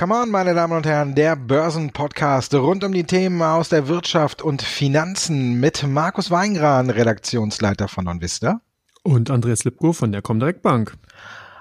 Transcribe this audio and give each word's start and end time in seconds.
Come 0.00 0.14
on, 0.14 0.30
meine 0.30 0.54
Damen 0.54 0.72
und 0.72 0.86
Herren, 0.86 1.14
der 1.14 1.36
Börsenpodcast 1.36 2.54
rund 2.54 2.82
um 2.84 2.92
die 2.92 3.04
Themen 3.04 3.42
aus 3.42 3.68
der 3.68 3.86
Wirtschaft 3.86 4.40
und 4.40 4.62
Finanzen 4.62 5.60
mit 5.60 5.86
Markus 5.86 6.30
Weingran, 6.30 6.88
Redaktionsleiter 6.88 7.86
von 7.86 8.08
OnVista. 8.08 8.62
Und 9.02 9.30
Andreas 9.30 9.64
Lipko 9.64 9.92
von 9.92 10.12
der 10.12 10.22
Comdirect 10.22 10.62
Bank. 10.62 10.96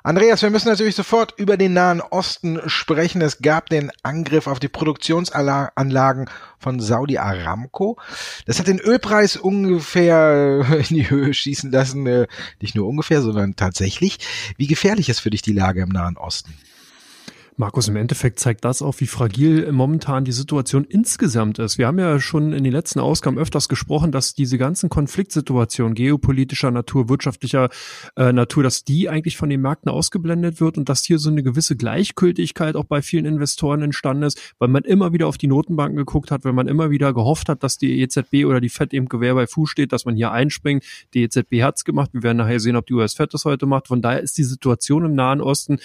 Andreas, 0.04 0.42
wir 0.42 0.50
müssen 0.50 0.70
natürlich 0.70 0.96
sofort 0.96 1.34
über 1.38 1.58
den 1.58 1.74
Nahen 1.74 2.02
Osten 2.02 2.60
sprechen. 2.68 3.22
Es 3.22 3.40
gab 3.40 3.70
den 3.70 3.92
Angriff 4.02 4.48
auf 4.48 4.60
die 4.60 4.70
Produktionsanlagen 4.70 6.30
von 6.58 6.80
Saudi 6.80 7.18
Aramco. 7.18 7.98
Das 8.46 8.60
hat 8.60 8.68
den 8.68 8.80
Ölpreis 8.80 9.36
ungefähr 9.36 10.66
in 10.90 10.96
die 10.96 11.10
Höhe 11.10 11.34
schießen 11.34 11.72
lassen. 11.72 12.08
Äh, 12.08 12.28
nicht 12.62 12.76
nur 12.76 12.88
ungefähr, 12.88 13.22
sondern 13.22 13.56
tatsächlich. 13.56 14.20
Wie 14.58 14.68
gefährlich 14.68 15.10
ist 15.10 15.20
für 15.20 15.30
dich 15.30 15.42
die 15.42 15.54
Lage 15.54 15.82
im 15.82 15.90
Nahen 15.90 16.18
Osten? 16.18 16.54
Markus, 17.60 17.90
im 17.90 17.98
Endeffekt 17.98 18.40
zeigt 18.40 18.64
das 18.64 18.82
auch, 18.82 19.02
wie 19.02 19.06
fragil 19.06 19.70
momentan 19.74 20.24
die 20.24 20.32
Situation 20.32 20.86
insgesamt 20.86 21.60
ist. 21.60 21.78
Wir 21.78 21.88
haben 21.88 22.00
ja 22.00 22.18
schon 22.22 22.54
in 22.54 22.64
den 22.64 22.72
letzten 22.72 23.02
Ausgaben 23.02 23.38
öfters 23.38 23.68
gesprochen, 23.68 24.14
dass 24.14 24.34
diese 24.34 24.58
ganzen 24.58 24.88
Konfliktsituationen 24.88 25.94
geopolitischer 25.94 26.72
Natur, 26.72 27.10
wirtschaftlicher 27.10 27.68
äh, 28.16 28.32
Natur, 28.32 28.64
dass 28.64 28.86
die 28.86 29.10
eigentlich 29.10 29.36
von 29.36 29.50
den 29.50 29.60
Märkten 29.60 29.92
ausgeblendet 29.92 30.62
wird 30.62 30.78
und 30.78 30.88
dass 30.88 31.04
hier 31.04 31.20
so 31.20 31.30
eine 31.30 31.44
gewisse 31.44 31.76
Gleichgültigkeit 31.76 32.78
auch 32.78 32.86
bei 32.86 33.02
vielen 33.02 33.26
Investoren 33.26 33.82
entstanden 33.82 34.24
ist, 34.24 34.56
weil 34.58 34.70
man 34.70 34.86
immer 34.86 35.12
wieder 35.12 35.28
auf 35.28 35.38
die 35.38 35.48
Notenbanken 35.48 35.98
geguckt 35.98 36.32
hat, 36.32 36.46
weil 36.46 36.54
man 36.54 36.70
immer 36.70 36.92
wieder 36.92 37.14
gehofft 37.14 37.50
hat, 37.50 37.62
dass 37.62 37.78
die 37.78 38.00
EZB 38.00 38.46
oder 38.46 38.62
die 38.62 38.70
FED 38.70 38.94
eben 38.94 39.10
Gewehr 39.10 39.36
bei 39.36 39.48
Fuß 39.48 39.70
steht, 39.70 39.92
dass 39.92 40.06
man 40.06 40.16
hier 40.16 40.32
einspringt. 40.32 40.86
Die 41.14 41.24
EZB 41.24 41.62
hat's 41.62 41.84
gemacht. 41.84 42.12
Wir 42.14 42.24
werden 42.24 42.38
nachher 42.38 42.62
sehen, 42.62 42.78
ob 42.78 42.88
die 42.88 42.94
US-FED 42.94 43.34
das 43.34 43.44
heute 43.44 43.66
macht. 43.66 43.90
Von 43.90 44.02
daher 44.02 44.22
ist 44.22 44.38
die 44.38 44.46
Situation 44.46 45.04
im 45.04 45.14
Nahen 45.14 45.42
Osten 45.42 45.80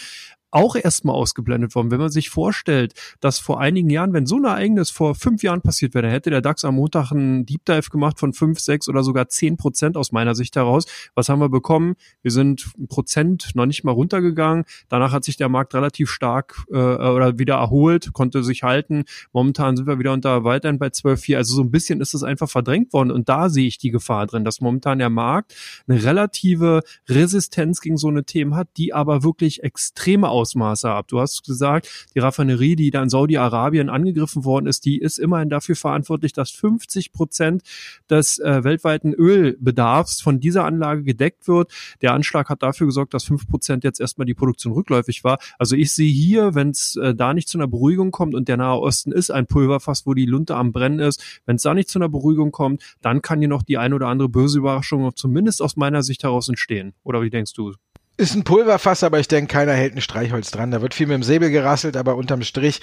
auch 0.55 0.77
erstmal 0.77 1.16
ausgeblendet 1.16 1.74
worden. 1.74 1.91
Wenn 1.91 1.98
man 1.98 2.10
sich 2.10 2.30
vorstellt, 2.30 2.94
dass 3.20 3.41
vor 3.41 3.60
einigen 3.60 3.91
Jahren, 3.91 4.12
wenn 4.12 4.24
so 4.24 4.36
ein 4.36 4.44
Ereignis 4.44 4.91
vor 4.91 5.16
fünf 5.16 5.42
Jahren 5.42 5.62
passiert 5.62 5.94
wäre, 5.94 6.08
hätte 6.08 6.30
der 6.30 6.41
DAX 6.41 6.64
am 6.64 6.77
Montag 6.77 7.11
einen 7.11 7.44
Deep 7.44 7.64
Dive 7.64 7.91
gemacht 7.91 8.20
von 8.20 8.33
fünf, 8.33 8.61
sechs 8.61 8.88
oder 8.88 9.02
sogar 9.02 9.28
zehn 9.28 9.56
Prozent 9.56 9.96
aus 9.96 10.12
meiner 10.12 10.36
Sicht 10.36 10.55
heraus. 10.55 10.86
Was 11.16 11.28
haben 11.28 11.41
wir 11.41 11.48
bekommen? 11.48 11.96
Wir 12.22 12.30
sind 12.30 12.66
ein 12.78 12.86
Prozent 12.86 13.50
noch 13.55 13.66
nicht 13.66 13.83
mal 13.83 13.91
runtergegangen. 13.91 14.64
Danach 14.88 15.12
hat 15.12 15.24
sich 15.24 15.36
der 15.36 15.48
Markt 15.48 15.74
relativ 15.74 16.08
stark 16.08 16.64
äh, 16.70 16.77
oder 16.77 17.36
wieder 17.39 17.56
erholt, 17.56 18.12
konnte 18.12 18.44
sich 18.44 18.62
halten. 18.62 19.05
Momentan 19.33 19.77
sind 19.77 19.89
wir 19.89 19.98
wieder 19.98 20.12
unter 20.12 20.44
weiterhin 20.44 20.78
bei 20.78 20.86
12,4. 20.86 21.36
Also 21.36 21.56
so 21.56 21.62
ein 21.62 21.72
bisschen 21.72 22.00
ist 22.00 22.14
es 22.14 22.22
einfach 22.22 22.48
verdrängt 22.48 22.92
worden. 22.92 23.11
Und 23.11 23.28
da 23.28 23.48
sehe 23.48 23.66
ich 23.66 23.78
die 23.78 23.91
Gefahr 23.91 24.27
drin, 24.27 24.44
dass 24.44 24.61
momentan 24.61 25.00
der 25.00 25.11
Markt 25.11 25.55
eine 25.89 26.02
relative 26.05 26.83
Resistenz 27.08 27.80
gegen 27.80 27.96
so 27.96 28.06
eine 28.06 28.22
Themen 28.22 28.55
hat, 28.55 28.68
die 28.77 28.94
aber 28.94 29.24
wirklich 29.24 29.64
extreme 29.64 30.28
Aus 30.28 30.43
Ausmaße 30.44 30.90
ab. 30.90 31.08
Du 31.08 31.20
hast 31.20 31.42
gesagt, 31.44 31.88
die 32.14 32.18
Raffinerie, 32.18 32.76
die 32.76 32.90
da 32.90 33.02
in 33.02 33.08
Saudi-Arabien 33.08 33.88
angegriffen 33.88 34.44
worden 34.44 34.66
ist, 34.66 34.84
die 34.84 34.98
ist 34.98 35.18
immerhin 35.18 35.48
dafür 35.48 35.74
verantwortlich, 35.74 36.34
dass 36.34 36.50
50 36.50 37.12
Prozent 37.12 37.62
des 38.10 38.38
äh, 38.40 38.62
weltweiten 38.62 39.14
Ölbedarfs 39.14 40.20
von 40.20 40.40
dieser 40.40 40.64
Anlage 40.64 41.02
gedeckt 41.02 41.48
wird. 41.48 41.72
Der 42.02 42.12
Anschlag 42.12 42.50
hat 42.50 42.62
dafür 42.62 42.86
gesorgt, 42.86 43.14
dass 43.14 43.24
fünf 43.24 43.48
Prozent 43.48 43.84
jetzt 43.84 44.00
erstmal 44.00 44.26
die 44.26 44.34
Produktion 44.34 44.74
rückläufig 44.74 45.24
war. 45.24 45.38
Also 45.58 45.76
ich 45.76 45.94
sehe 45.94 46.12
hier, 46.12 46.54
wenn 46.54 46.70
es 46.70 46.96
äh, 46.96 47.14
da 47.14 47.32
nicht 47.32 47.48
zu 47.48 47.56
einer 47.56 47.68
Beruhigung 47.68 48.10
kommt 48.10 48.34
und 48.34 48.48
der 48.48 48.58
Nahe 48.58 48.78
Osten 48.78 49.12
ist 49.12 49.30
ein 49.30 49.46
Pulverfass, 49.46 50.04
wo 50.04 50.12
die 50.12 50.26
Lunte 50.26 50.56
am 50.56 50.72
Brennen 50.72 50.98
ist, 50.98 51.40
wenn 51.46 51.56
es 51.56 51.62
da 51.62 51.72
nicht 51.72 51.88
zu 51.88 51.98
einer 51.98 52.10
Beruhigung 52.10 52.52
kommt, 52.52 52.82
dann 53.00 53.22
kann 53.22 53.38
hier 53.38 53.48
noch 53.48 53.62
die 53.62 53.78
ein 53.78 53.94
oder 53.94 54.08
andere 54.08 54.28
böse 54.28 54.58
Überraschung 54.58 55.10
zumindest 55.16 55.62
aus 55.62 55.76
meiner 55.76 56.02
Sicht 56.02 56.22
heraus 56.22 56.50
entstehen. 56.50 56.92
Oder 57.02 57.22
wie 57.22 57.30
denkst 57.30 57.54
du? 57.54 57.72
Ist 58.16 58.34
ein 58.34 58.44
Pulverfass, 58.44 59.02
aber 59.02 59.18
ich 59.18 59.28
denke, 59.28 59.52
keiner 59.52 59.72
hält 59.72 59.94
ein 59.94 60.00
Streichholz 60.00 60.50
dran. 60.50 60.70
Da 60.70 60.80
wird 60.82 60.94
viel 60.94 61.06
mit 61.06 61.14
dem 61.14 61.22
Säbel 61.24 61.50
gerasselt, 61.50 61.96
aber 61.96 62.16
unterm 62.16 62.42
Strich 62.42 62.80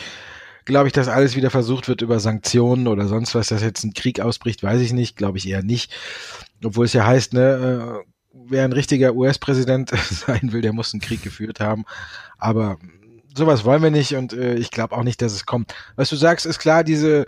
glaube 0.65 0.87
ich, 0.87 0.93
dass 0.93 1.07
alles 1.07 1.35
wieder 1.35 1.49
versucht 1.49 1.87
wird 1.87 2.01
über 2.01 2.19
Sanktionen 2.19 2.87
oder 2.87 3.07
sonst 3.07 3.33
was, 3.33 3.47
dass 3.47 3.63
jetzt 3.63 3.83
ein 3.83 3.93
Krieg 3.93 4.19
ausbricht, 4.19 4.61
weiß 4.61 4.81
ich 4.81 4.93
nicht, 4.93 5.17
glaube 5.17 5.37
ich 5.37 5.47
eher 5.47 5.63
nicht. 5.63 5.91
Obwohl 6.63 6.85
es 6.85 6.93
ja 6.93 7.05
heißt, 7.05 7.33
ne, 7.33 8.03
äh, 8.03 8.11
wer 8.33 8.65
ein 8.65 8.73
richtiger 8.73 9.15
US-Präsident 9.15 9.89
sein 10.09 10.51
will, 10.51 10.61
der 10.61 10.73
muss 10.73 10.93
einen 10.93 11.01
Krieg 11.01 11.23
geführt 11.23 11.59
haben. 11.59 11.85
Aber 12.37 12.77
sowas 13.35 13.63
wollen 13.63 13.81
wir 13.81 13.91
nicht 13.91 14.15
und 14.15 14.33
äh, 14.33 14.55
ich 14.55 14.69
glaube 14.69 14.95
auch 14.95 15.03
nicht, 15.03 15.21
dass 15.21 15.33
es 15.33 15.45
kommt. 15.45 15.73
Was 15.95 16.09
du 16.09 16.15
sagst, 16.15 16.45
ist 16.45 16.59
klar, 16.59 16.83
diese, 16.83 17.25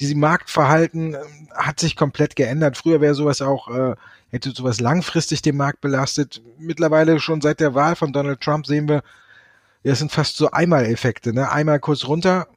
diese 0.00 0.16
Marktverhalten 0.16 1.14
äh, 1.14 1.18
hat 1.54 1.78
sich 1.78 1.96
komplett 1.96 2.36
geändert. 2.36 2.76
Früher 2.76 3.00
wäre 3.00 3.14
sowas 3.14 3.42
auch 3.42 3.68
äh, 3.68 3.94
hätte 4.30 4.50
sowas 4.50 4.80
langfristig 4.80 5.42
den 5.42 5.56
Markt 5.56 5.80
belastet. 5.80 6.40
Mittlerweile 6.58 7.20
schon 7.20 7.40
seit 7.40 7.60
der 7.60 7.74
Wahl 7.74 7.96
von 7.96 8.12
Donald 8.12 8.40
Trump 8.40 8.66
sehen 8.66 8.88
wir, 8.88 9.02
das 9.82 9.98
sind 9.98 10.12
fast 10.12 10.36
so 10.36 10.50
Einmaleffekte, 10.50 11.32
ne? 11.32 11.50
Einmal 11.50 11.80
kurz 11.80 12.06
runter 12.06 12.48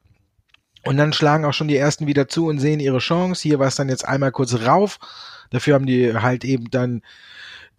und 0.86 0.98
dann 0.98 1.14
schlagen 1.14 1.46
auch 1.46 1.54
schon 1.54 1.68
die 1.68 1.78
ersten 1.78 2.08
wieder 2.08 2.28
zu 2.28 2.48
und 2.48 2.60
sehen 2.60 2.80
ihre 2.80 3.00
Chance. 3.00 3.42
Hier 3.42 3.60
war 3.60 3.68
es 3.68 3.76
dann 3.76 3.90
jetzt 3.90 4.08
einmal 4.08 4.32
kurz 4.32 4.54
rauf. 4.54 5.00
Dafür 5.50 5.76
haben 5.76 5.86
die 5.86 6.14
halt 6.14 6.44
eben 6.44 6.70
dann 6.70 7.02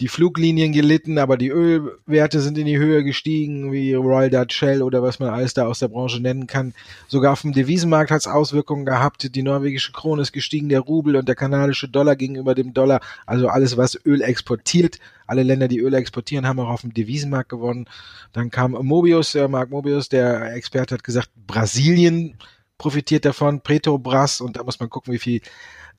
die 0.01 0.09
Fluglinien 0.09 0.73
gelitten, 0.73 1.19
aber 1.19 1.37
die 1.37 1.51
Ölwerte 1.51 2.41
sind 2.41 2.59
in 2.59 2.67
die 2.67 2.79
Höhe 2.79 3.05
gestiegen, 3.05 3.73
wie 3.73 3.95
Royal 3.95 4.29
Dutch 4.29 4.57
Shell 4.57 4.83
oder 4.83 5.03
was 5.03 5.21
man 5.21 5.29
alles 5.29 5.55
da 5.55 5.67
aus 5.67 5.79
der 5.79 5.89
Branche 5.89 6.21
nennen 6.21 6.49
kann. 6.49 6.75
Sogar 7.07 7.33
auf 7.33 7.43
dem 7.43 7.53
Devisenmarkt 7.53 8.11
hat 8.11 8.21
es 8.21 8.27
Auswirkungen 8.27 8.85
gehabt. 8.85 9.35
Die 9.35 9.43
norwegische 9.43 9.93
Krone 9.93 10.23
ist 10.23 10.33
gestiegen, 10.33 10.69
der 10.69 10.81
Rubel 10.81 11.15
und 11.15 11.29
der 11.29 11.37
kanadische 11.37 11.89
Dollar 11.89 12.17
gegenüber 12.17 12.57
dem 12.57 12.75
Dollar. 12.75 13.01
Also 13.25 13.49
alles, 13.49 13.77
was 13.77 13.99
Öl 14.05 14.21
exportiert. 14.21 14.99
Alle 15.29 15.45
Länder, 15.45 15.69
die 15.69 15.79
Öl 15.79 15.95
exportieren, 15.95 16.47
haben 16.47 16.59
auch 16.59 16.69
auf 16.69 16.81
dem 16.81 16.93
Devisenmarkt 16.93 17.49
gewonnen. 17.49 17.87
Dann 18.33 18.51
kam 18.51 18.73
Mobius, 18.73 19.33
der 19.33 19.49
Mark 19.49 19.71
Mobius, 19.71 20.09
der 20.09 20.55
Experte 20.55 20.95
hat 20.95 21.05
gesagt, 21.05 21.31
Brasilien 21.47 22.37
profitiert 22.79 23.25
davon, 23.25 23.61
Petrobras 23.61 24.41
und 24.41 24.57
da 24.57 24.65
muss 24.65 24.81
man 24.81 24.91
gucken, 24.91 25.13
wie 25.15 25.19
viel 25.19 25.41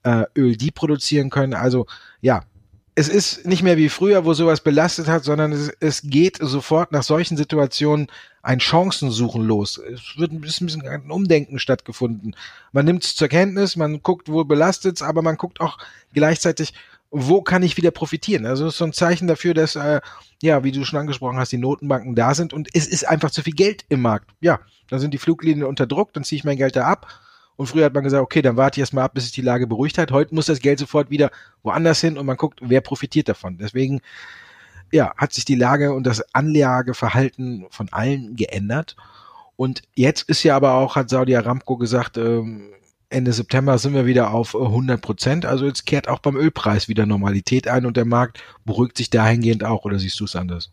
äh, 0.04 0.26
Öl 0.36 0.58
die 0.58 0.72
produzieren 0.72 1.30
können. 1.30 1.54
Also 1.54 1.88
ja, 2.22 2.44
es 2.98 3.10
ist 3.10 3.46
nicht 3.46 3.62
mehr 3.62 3.76
wie 3.76 3.90
früher, 3.90 4.24
wo 4.24 4.34
sowas 4.34 4.62
belastet 4.62 5.08
hat, 5.08 5.26
sondern 5.26 5.52
es, 5.52 5.70
es 5.82 6.02
geht 6.04 6.38
sofort 6.40 6.94
nach 6.94 7.04
solchen 7.04 7.36
Situationen 7.36 8.08
ein 8.42 8.62
Chancensuchen 8.62 9.44
los. 9.44 9.78
Es 9.78 10.18
wird 10.18 10.32
ein 10.32 10.40
bisschen 10.40 10.82
ein 10.88 11.12
Umdenken 11.12 11.60
stattgefunden. 11.60 12.38
Man 12.72 12.86
nimmt 12.86 13.04
es 13.04 13.16
zur 13.16 13.28
Kenntnis, 13.28 13.76
man 13.76 14.02
guckt, 14.02 14.32
wo 14.32 14.46
belastet 14.46 14.98
es, 14.98 15.02
aber 15.02 15.22
man 15.22 15.36
guckt 15.36 15.60
auch 15.60 15.78
gleichzeitig, 16.14 16.74
wo 17.12 17.42
kann 17.42 17.64
ich 17.64 17.76
wieder 17.76 17.92
profitieren. 17.92 18.46
Also 18.46 18.66
es 18.66 18.74
ist 18.74 18.78
so 18.78 18.86
ein 18.86 18.94
Zeichen 18.94 19.28
dafür, 19.28 19.54
dass, 19.54 19.76
äh, 19.76 20.00
ja, 20.42 20.64
wie 20.64 20.72
du 20.72 20.86
schon 20.86 21.00
angesprochen 21.00 21.38
hast, 21.38 21.52
die 21.52 21.58
Notenbanken 21.58 22.16
da 22.16 22.34
sind 22.34 22.54
und 22.54 22.70
es 22.74 22.88
ist 22.88 23.08
einfach 23.08 23.32
zu 23.32 23.44
viel 23.44 23.54
Geld 23.54 23.84
im 23.90 24.02
Markt. 24.02 24.32
Ja, 24.40 24.60
dann 24.90 25.00
sind 25.00 25.14
die 25.14 25.18
Fluglinien 25.18 25.68
unter 25.68 25.86
Druck, 25.86 26.14
dann 26.14 26.24
ziehe 26.24 26.38
ich 26.38 26.46
mein 26.46 26.58
Geld 26.58 26.78
da 26.78 26.86
ab 26.86 27.08
und 27.58 27.68
früher 27.68 27.86
hat 27.86 27.94
man 27.94 28.04
gesagt, 28.04 28.22
okay, 28.22 28.42
dann 28.42 28.58
warte 28.58 28.78
ich 28.78 28.82
erstmal 28.82 29.06
ab, 29.06 29.14
bis 29.14 29.26
sich 29.26 29.34
die 29.34 29.42
Lage 29.42 29.68
beruhigt 29.68 29.98
hat. 29.98 30.12
Heute 30.12 30.36
muss 30.36 30.48
das 30.48 30.60
Geld 30.60 30.80
sofort 30.80 31.10
wieder 31.10 31.32
woanders 31.64 32.02
hin 32.02 32.18
und 32.18 32.26
man 32.26 32.38
guckt, 32.38 32.60
wer 32.62 32.82
profitiert 32.82 33.30
davon. 33.30 33.58
Deswegen, 33.58 34.02
ja, 34.92 35.14
hat 35.18 35.34
sich 35.34 35.46
die 35.46 35.56
Lage 35.56 35.94
und 35.94 36.06
das 36.06 36.24
Anlageverhalten 36.34 37.66
von 37.70 37.90
allen 37.92 38.36
geändert. 38.36 38.96
Und 39.56 39.84
jetzt 39.96 40.30
ist 40.30 40.44
ja 40.44 40.56
aber 40.56 40.74
auch, 40.74 40.96
hat 40.96 41.10
Saudi 41.10 41.36
Aramco 41.36 41.78
gesagt, 41.78 42.18
ähm, 42.18 42.72
Ende 43.10 43.32
September 43.32 43.78
sind 43.78 43.94
wir 43.94 44.06
wieder 44.06 44.32
auf 44.32 44.56
100 44.56 45.00
Prozent. 45.00 45.46
Also 45.46 45.66
jetzt 45.66 45.86
kehrt 45.86 46.10
auch 46.10 46.20
beim 46.20 46.36
Ölpreis 46.36 46.90
wieder 46.90 47.06
Normalität 47.06 47.68
ein 47.68 47.86
und 47.86 47.96
der 47.96 48.06
Markt 48.06 48.44
beruhigt 48.66 48.98
sich 48.98 49.10
dahingehend 49.10 49.64
auch. 49.64 49.86
Oder 49.86 50.00
siehst 50.00 50.20
du 50.20 50.26
es 50.26 50.36
anders? 50.36 50.72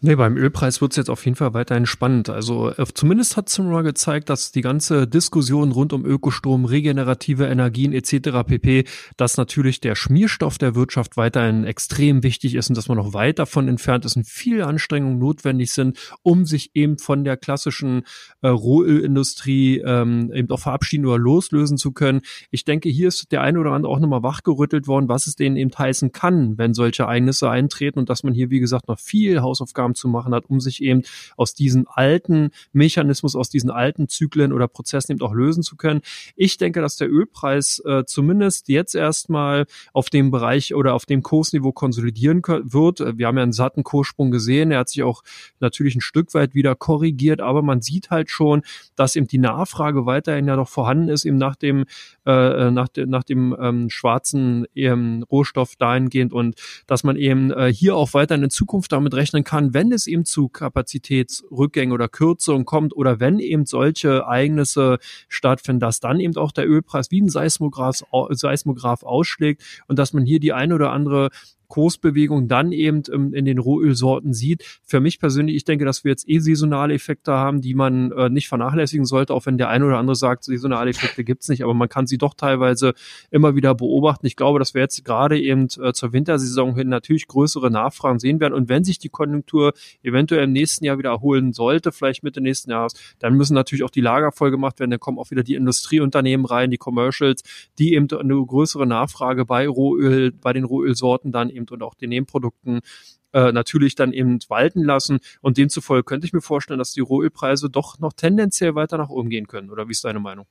Nee, 0.00 0.14
beim 0.14 0.36
Ölpreis 0.36 0.80
wird 0.80 0.92
es 0.92 0.96
jetzt 0.96 1.10
auf 1.10 1.24
jeden 1.24 1.34
Fall 1.34 1.54
weiterhin 1.54 1.84
spannend. 1.84 2.28
Also 2.28 2.70
äh, 2.70 2.86
zumindest 2.94 3.36
hat 3.36 3.48
Simra 3.48 3.82
gezeigt, 3.82 4.30
dass 4.30 4.52
die 4.52 4.60
ganze 4.60 5.08
Diskussion 5.08 5.72
rund 5.72 5.92
um 5.92 6.06
Ökostrom, 6.06 6.66
regenerative 6.66 7.46
Energien 7.46 7.92
etc. 7.92 8.46
pp, 8.46 8.84
dass 9.16 9.36
natürlich 9.38 9.80
der 9.80 9.96
Schmierstoff 9.96 10.56
der 10.56 10.76
Wirtschaft 10.76 11.16
weiterhin 11.16 11.64
extrem 11.64 12.22
wichtig 12.22 12.54
ist 12.54 12.68
und 12.68 12.78
dass 12.78 12.86
man 12.86 12.96
noch 12.96 13.12
weit 13.12 13.40
davon 13.40 13.66
entfernt 13.66 14.04
ist 14.04 14.14
und 14.14 14.24
viele 14.28 14.68
Anstrengungen 14.68 15.18
notwendig 15.18 15.72
sind, 15.72 15.98
um 16.22 16.46
sich 16.46 16.70
eben 16.74 16.98
von 16.98 17.24
der 17.24 17.36
klassischen 17.36 18.02
äh, 18.40 18.46
Rohölindustrie 18.46 19.78
ähm, 19.84 20.30
eben 20.32 20.48
auch 20.50 20.60
verabschieden 20.60 21.06
oder 21.06 21.18
loslösen 21.18 21.76
zu 21.76 21.90
können. 21.90 22.20
Ich 22.52 22.64
denke, 22.64 22.88
hier 22.88 23.08
ist 23.08 23.32
der 23.32 23.40
eine 23.40 23.58
oder 23.58 23.72
andere 23.72 23.90
auch 23.90 23.98
nochmal 23.98 24.22
wachgerüttelt 24.22 24.86
worden, 24.86 25.08
was 25.08 25.26
es 25.26 25.34
denen 25.34 25.56
eben 25.56 25.76
heißen 25.76 26.12
kann, 26.12 26.56
wenn 26.56 26.72
solche 26.72 27.02
Ereignisse 27.02 27.50
eintreten 27.50 27.98
und 27.98 28.08
dass 28.08 28.22
man 28.22 28.32
hier, 28.32 28.50
wie 28.50 28.60
gesagt, 28.60 28.86
noch 28.86 29.00
viel 29.00 29.40
Hausaufgaben 29.40 29.87
Hausaufgaben 29.88 29.94
zu 29.94 30.08
machen 30.08 30.34
hat, 30.34 30.44
um 30.48 30.60
sich 30.60 30.82
eben 30.82 31.02
aus 31.36 31.54
diesen 31.54 31.86
alten 31.86 32.50
Mechanismus, 32.72 33.34
aus 33.34 33.50
diesen 33.50 33.70
alten 33.70 34.08
Zyklen 34.08 34.52
oder 34.52 34.68
Prozessen 34.68 35.12
eben 35.12 35.22
auch 35.22 35.34
lösen 35.34 35.62
zu 35.62 35.76
können. 35.76 36.00
Ich 36.36 36.58
denke, 36.58 36.80
dass 36.80 36.96
der 36.96 37.10
Ölpreis 37.10 37.82
äh, 37.84 38.04
zumindest 38.04 38.68
jetzt 38.68 38.94
erstmal 38.94 39.66
auf 39.92 40.10
dem 40.10 40.30
Bereich 40.30 40.74
oder 40.74 40.94
auf 40.94 41.06
dem 41.06 41.22
Kursniveau 41.22 41.72
konsolidieren 41.72 42.42
wird. 42.42 43.00
Wir 43.18 43.26
haben 43.26 43.36
ja 43.36 43.42
einen 43.42 43.52
satten 43.52 43.82
Kurssprung 43.82 44.30
gesehen. 44.30 44.70
Er 44.70 44.80
hat 44.80 44.88
sich 44.88 45.02
auch 45.02 45.22
natürlich 45.60 45.96
ein 45.96 46.00
Stück 46.00 46.34
weit 46.34 46.54
wieder 46.54 46.74
korrigiert, 46.74 47.40
aber 47.40 47.62
man 47.62 47.80
sieht 47.80 48.10
halt 48.10 48.30
schon, 48.30 48.62
dass 48.96 49.16
eben 49.16 49.26
die 49.26 49.38
Nachfrage 49.38 50.06
weiterhin 50.06 50.46
ja 50.46 50.56
noch 50.56 50.68
vorhanden 50.68 51.08
ist, 51.08 51.24
eben 51.24 51.38
nach 51.38 51.56
dem, 51.56 51.84
äh, 52.26 52.70
nach, 52.70 52.88
de, 52.88 53.06
nach 53.06 53.24
dem 53.24 53.56
ähm, 53.60 53.90
schwarzen 53.90 54.66
ähm, 54.74 55.24
Rohstoff 55.30 55.76
dahingehend 55.76 56.32
und 56.32 56.56
dass 56.86 57.04
man 57.04 57.16
eben 57.16 57.50
äh, 57.50 57.72
hier 57.72 57.96
auch 57.96 58.14
weiter 58.14 58.34
in 58.34 58.50
Zukunft 58.50 58.92
damit 58.92 59.14
rechnen 59.14 59.44
kann, 59.44 59.72
wenn 59.78 59.92
es 59.92 60.08
eben 60.08 60.24
zu 60.24 60.48
Kapazitätsrückgängen 60.48 61.92
oder 61.92 62.08
Kürzungen 62.08 62.64
kommt 62.64 62.96
oder 62.96 63.20
wenn 63.20 63.38
eben 63.38 63.64
solche 63.64 64.08
Ereignisse 64.08 64.98
stattfinden, 65.28 65.78
dass 65.78 66.00
dann 66.00 66.18
eben 66.18 66.36
auch 66.36 66.50
der 66.50 66.68
Ölpreis 66.68 67.12
wie 67.12 67.20
ein 67.20 67.28
Seismograph, 67.28 68.02
Seismograph 68.30 69.04
ausschlägt 69.04 69.62
und 69.86 69.96
dass 69.96 70.12
man 70.12 70.24
hier 70.24 70.40
die 70.40 70.52
eine 70.52 70.74
oder 70.74 70.90
andere 70.90 71.30
Kursbewegung 71.68 72.48
dann 72.48 72.72
eben 72.72 73.02
ähm, 73.12 73.32
in 73.34 73.44
den 73.44 73.58
Rohölsorten 73.58 74.32
sieht. 74.32 74.64
Für 74.84 75.00
mich 75.00 75.20
persönlich, 75.20 75.56
ich 75.56 75.64
denke, 75.64 75.84
dass 75.84 76.04
wir 76.04 76.10
jetzt 76.10 76.28
eh 76.28 76.38
saisonale 76.38 76.94
Effekte 76.94 77.32
haben, 77.32 77.60
die 77.60 77.74
man 77.74 78.10
äh, 78.12 78.28
nicht 78.28 78.48
vernachlässigen 78.48 79.04
sollte, 79.04 79.34
auch 79.34 79.46
wenn 79.46 79.58
der 79.58 79.68
eine 79.68 79.86
oder 79.86 79.98
andere 79.98 80.16
sagt, 80.16 80.44
saisonale 80.44 80.90
Effekte 80.90 81.24
gibt's 81.24 81.48
nicht, 81.48 81.62
aber 81.62 81.74
man 81.74 81.88
kann 81.88 82.06
sie 82.06 82.18
doch 82.18 82.34
teilweise 82.34 82.94
immer 83.30 83.54
wieder 83.54 83.74
beobachten. 83.74 84.26
Ich 84.26 84.36
glaube, 84.36 84.58
dass 84.58 84.74
wir 84.74 84.82
jetzt 84.82 85.04
gerade 85.04 85.40
eben 85.40 85.68
äh, 85.80 85.92
zur 85.92 86.12
Wintersaison 86.12 86.74
hin 86.74 86.88
natürlich 86.88 87.26
größere 87.26 87.70
Nachfragen 87.70 88.18
sehen 88.18 88.40
werden. 88.40 88.54
Und 88.54 88.68
wenn 88.68 88.84
sich 88.84 88.98
die 88.98 89.08
Konjunktur 89.08 89.72
eventuell 90.02 90.44
im 90.44 90.52
nächsten 90.52 90.84
Jahr 90.84 90.98
wieder 90.98 91.18
sollte, 91.52 91.92
vielleicht 91.92 92.22
Mitte 92.22 92.40
nächsten 92.40 92.70
Jahres, 92.70 92.94
dann 93.18 93.34
müssen 93.34 93.54
natürlich 93.54 93.84
auch 93.84 93.90
die 93.90 94.00
Lager 94.00 94.32
voll 94.32 94.50
gemacht 94.50 94.80
werden. 94.80 94.90
Dann 94.90 95.00
kommen 95.00 95.18
auch 95.18 95.30
wieder 95.30 95.42
die 95.42 95.54
Industrieunternehmen 95.54 96.46
rein, 96.46 96.70
die 96.70 96.78
Commercials, 96.78 97.42
die 97.78 97.94
eben 97.94 98.08
eine 98.10 98.34
größere 98.34 98.86
Nachfrage 98.86 99.44
bei 99.44 99.68
Rohöl, 99.68 100.32
bei 100.32 100.52
den 100.52 100.64
Rohölsorten 100.64 101.32
dann 101.32 101.50
eben 101.58 101.68
und 101.68 101.82
auch 101.82 101.94
den 101.94 102.10
Nebenprodukten 102.10 102.80
äh, 103.32 103.52
natürlich 103.52 103.94
dann 103.94 104.12
eben 104.12 104.38
walten 104.48 104.82
lassen. 104.84 105.18
Und 105.40 105.58
demzufolge 105.58 106.04
könnte 106.04 106.26
ich 106.26 106.32
mir 106.32 106.40
vorstellen, 106.40 106.78
dass 106.78 106.92
die 106.92 107.00
Rohölpreise 107.00 107.68
doch 107.68 107.98
noch 107.98 108.12
tendenziell 108.12 108.74
weiter 108.74 108.98
nach 108.98 109.10
oben 109.10 109.28
gehen 109.28 109.46
können. 109.46 109.70
Oder 109.70 109.88
wie 109.88 109.92
ist 109.92 110.04
deine 110.04 110.20
Meinung? 110.20 110.46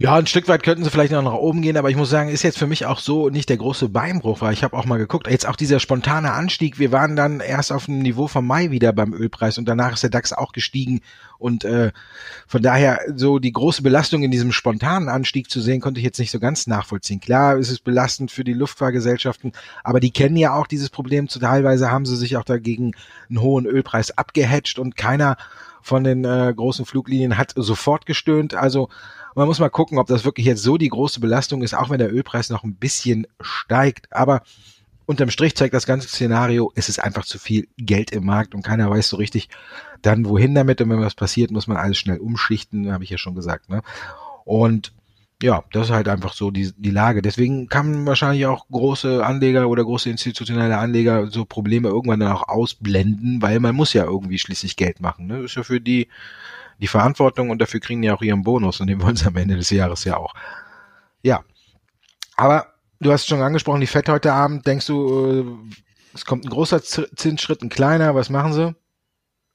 Ja, 0.00 0.14
ein 0.14 0.28
Stück 0.28 0.46
weit 0.46 0.62
könnten 0.62 0.84
sie 0.84 0.90
vielleicht 0.90 1.10
noch 1.10 1.24
nach 1.24 1.32
oben 1.32 1.60
gehen, 1.60 1.76
aber 1.76 1.90
ich 1.90 1.96
muss 1.96 2.08
sagen, 2.08 2.28
ist 2.28 2.44
jetzt 2.44 2.56
für 2.56 2.68
mich 2.68 2.86
auch 2.86 3.00
so 3.00 3.30
nicht 3.30 3.48
der 3.48 3.56
große 3.56 3.88
Beinbruch, 3.88 4.40
weil 4.40 4.52
ich 4.52 4.62
habe 4.62 4.76
auch 4.76 4.84
mal 4.84 4.96
geguckt, 4.96 5.26
jetzt 5.28 5.48
auch 5.48 5.56
dieser 5.56 5.80
spontane 5.80 6.30
Anstieg, 6.30 6.78
wir 6.78 6.92
waren 6.92 7.16
dann 7.16 7.40
erst 7.40 7.72
auf 7.72 7.86
dem 7.86 7.98
Niveau 7.98 8.28
vom 8.28 8.46
Mai 8.46 8.70
wieder 8.70 8.92
beim 8.92 9.12
Ölpreis 9.12 9.58
und 9.58 9.64
danach 9.64 9.94
ist 9.94 10.04
der 10.04 10.10
DAX 10.10 10.32
auch 10.32 10.52
gestiegen 10.52 11.00
und 11.38 11.64
äh, 11.64 11.90
von 12.46 12.62
daher 12.62 13.00
so 13.16 13.40
die 13.40 13.50
große 13.50 13.82
Belastung 13.82 14.22
in 14.22 14.30
diesem 14.30 14.52
spontanen 14.52 15.08
Anstieg 15.08 15.50
zu 15.50 15.60
sehen, 15.60 15.80
konnte 15.80 15.98
ich 15.98 16.04
jetzt 16.04 16.20
nicht 16.20 16.30
so 16.30 16.38
ganz 16.38 16.68
nachvollziehen. 16.68 17.18
Klar 17.18 17.56
ist 17.56 17.70
es 17.70 17.80
belastend 17.80 18.30
für 18.30 18.44
die 18.44 18.54
Luftfahrgesellschaften, 18.54 19.50
aber 19.82 19.98
die 19.98 20.12
kennen 20.12 20.36
ja 20.36 20.54
auch 20.54 20.68
dieses 20.68 20.90
Problem, 20.90 21.26
teilweise 21.26 21.90
haben 21.90 22.06
sie 22.06 22.16
sich 22.16 22.36
auch 22.36 22.44
dagegen 22.44 22.92
einen 23.28 23.40
hohen 23.40 23.66
Ölpreis 23.66 24.16
abgehatcht 24.16 24.78
und 24.78 24.96
keiner 24.96 25.36
von 25.82 26.04
den 26.04 26.24
äh, 26.24 26.52
großen 26.54 26.84
Fluglinien 26.84 27.38
hat 27.38 27.52
sofort 27.56 28.06
gestöhnt, 28.06 28.54
also 28.54 28.88
man 29.34 29.46
muss 29.46 29.60
mal 29.60 29.68
gucken, 29.68 29.98
ob 29.98 30.08
das 30.08 30.24
wirklich 30.24 30.46
jetzt 30.46 30.62
so 30.62 30.78
die 30.78 30.88
große 30.88 31.20
Belastung 31.20 31.62
ist, 31.62 31.74
auch 31.74 31.90
wenn 31.90 31.98
der 31.98 32.12
Ölpreis 32.12 32.50
noch 32.50 32.64
ein 32.64 32.74
bisschen 32.74 33.26
steigt. 33.40 34.12
Aber 34.12 34.42
unterm 35.06 35.30
Strich 35.30 35.54
zeigt 35.54 35.74
das 35.74 35.86
ganze 35.86 36.08
Szenario, 36.08 36.72
es 36.74 36.88
ist 36.88 36.98
einfach 36.98 37.24
zu 37.24 37.38
viel 37.38 37.68
Geld 37.76 38.10
im 38.10 38.26
Markt 38.26 38.54
und 38.54 38.62
keiner 38.62 38.90
weiß 38.90 39.08
so 39.08 39.16
richtig 39.16 39.48
dann 40.02 40.26
wohin 40.26 40.54
damit. 40.54 40.80
Und 40.80 40.90
wenn 40.90 41.00
was 41.00 41.14
passiert, 41.14 41.50
muss 41.50 41.66
man 41.68 41.76
alles 41.76 41.98
schnell 41.98 42.18
umschichten, 42.18 42.92
habe 42.92 43.04
ich 43.04 43.10
ja 43.10 43.18
schon 43.18 43.34
gesagt. 43.34 43.68
Ne? 43.70 43.82
Und 44.44 44.92
ja, 45.42 45.62
das 45.72 45.86
ist 45.88 45.92
halt 45.92 46.08
einfach 46.08 46.32
so 46.32 46.50
die, 46.50 46.72
die 46.76 46.90
Lage. 46.90 47.22
Deswegen 47.22 47.68
kann 47.68 48.06
wahrscheinlich 48.06 48.46
auch 48.46 48.66
große 48.68 49.24
Anleger 49.24 49.68
oder 49.68 49.84
große 49.84 50.10
institutionelle 50.10 50.78
Anleger 50.78 51.28
so 51.28 51.44
Probleme 51.44 51.88
irgendwann 51.88 52.20
dann 52.20 52.32
auch 52.32 52.48
ausblenden, 52.48 53.40
weil 53.40 53.60
man 53.60 53.76
muss 53.76 53.92
ja 53.92 54.04
irgendwie 54.04 54.38
schließlich 54.38 54.76
Geld 54.76 55.00
machen. 55.00 55.26
Ne? 55.26 55.42
Das 55.42 55.52
ist 55.52 55.56
ja 55.56 55.62
für 55.62 55.80
die 55.80 56.08
die 56.80 56.86
Verantwortung 56.86 57.50
und 57.50 57.60
dafür 57.60 57.80
kriegen 57.80 58.02
die 58.02 58.10
auch 58.10 58.22
ihren 58.22 58.42
Bonus 58.42 58.80
und 58.80 58.86
den 58.86 59.02
wollen 59.02 59.16
sie 59.16 59.26
am 59.26 59.36
Ende 59.36 59.56
des 59.56 59.70
Jahres 59.70 60.04
ja 60.04 60.16
auch. 60.16 60.34
Ja. 61.22 61.44
Aber 62.36 62.74
du 63.00 63.12
hast 63.12 63.26
schon 63.26 63.42
angesprochen, 63.42 63.80
die 63.80 63.86
Fett 63.86 64.08
heute 64.08 64.32
Abend, 64.32 64.66
denkst 64.66 64.86
du, 64.86 65.26
äh, 65.26 66.14
es 66.14 66.24
kommt 66.24 66.44
ein 66.44 66.50
großer 66.50 66.82
Zinsschritt, 66.82 67.62
ein 67.62 67.68
kleiner, 67.68 68.14
was 68.14 68.30
machen 68.30 68.52
sie? 68.52 68.74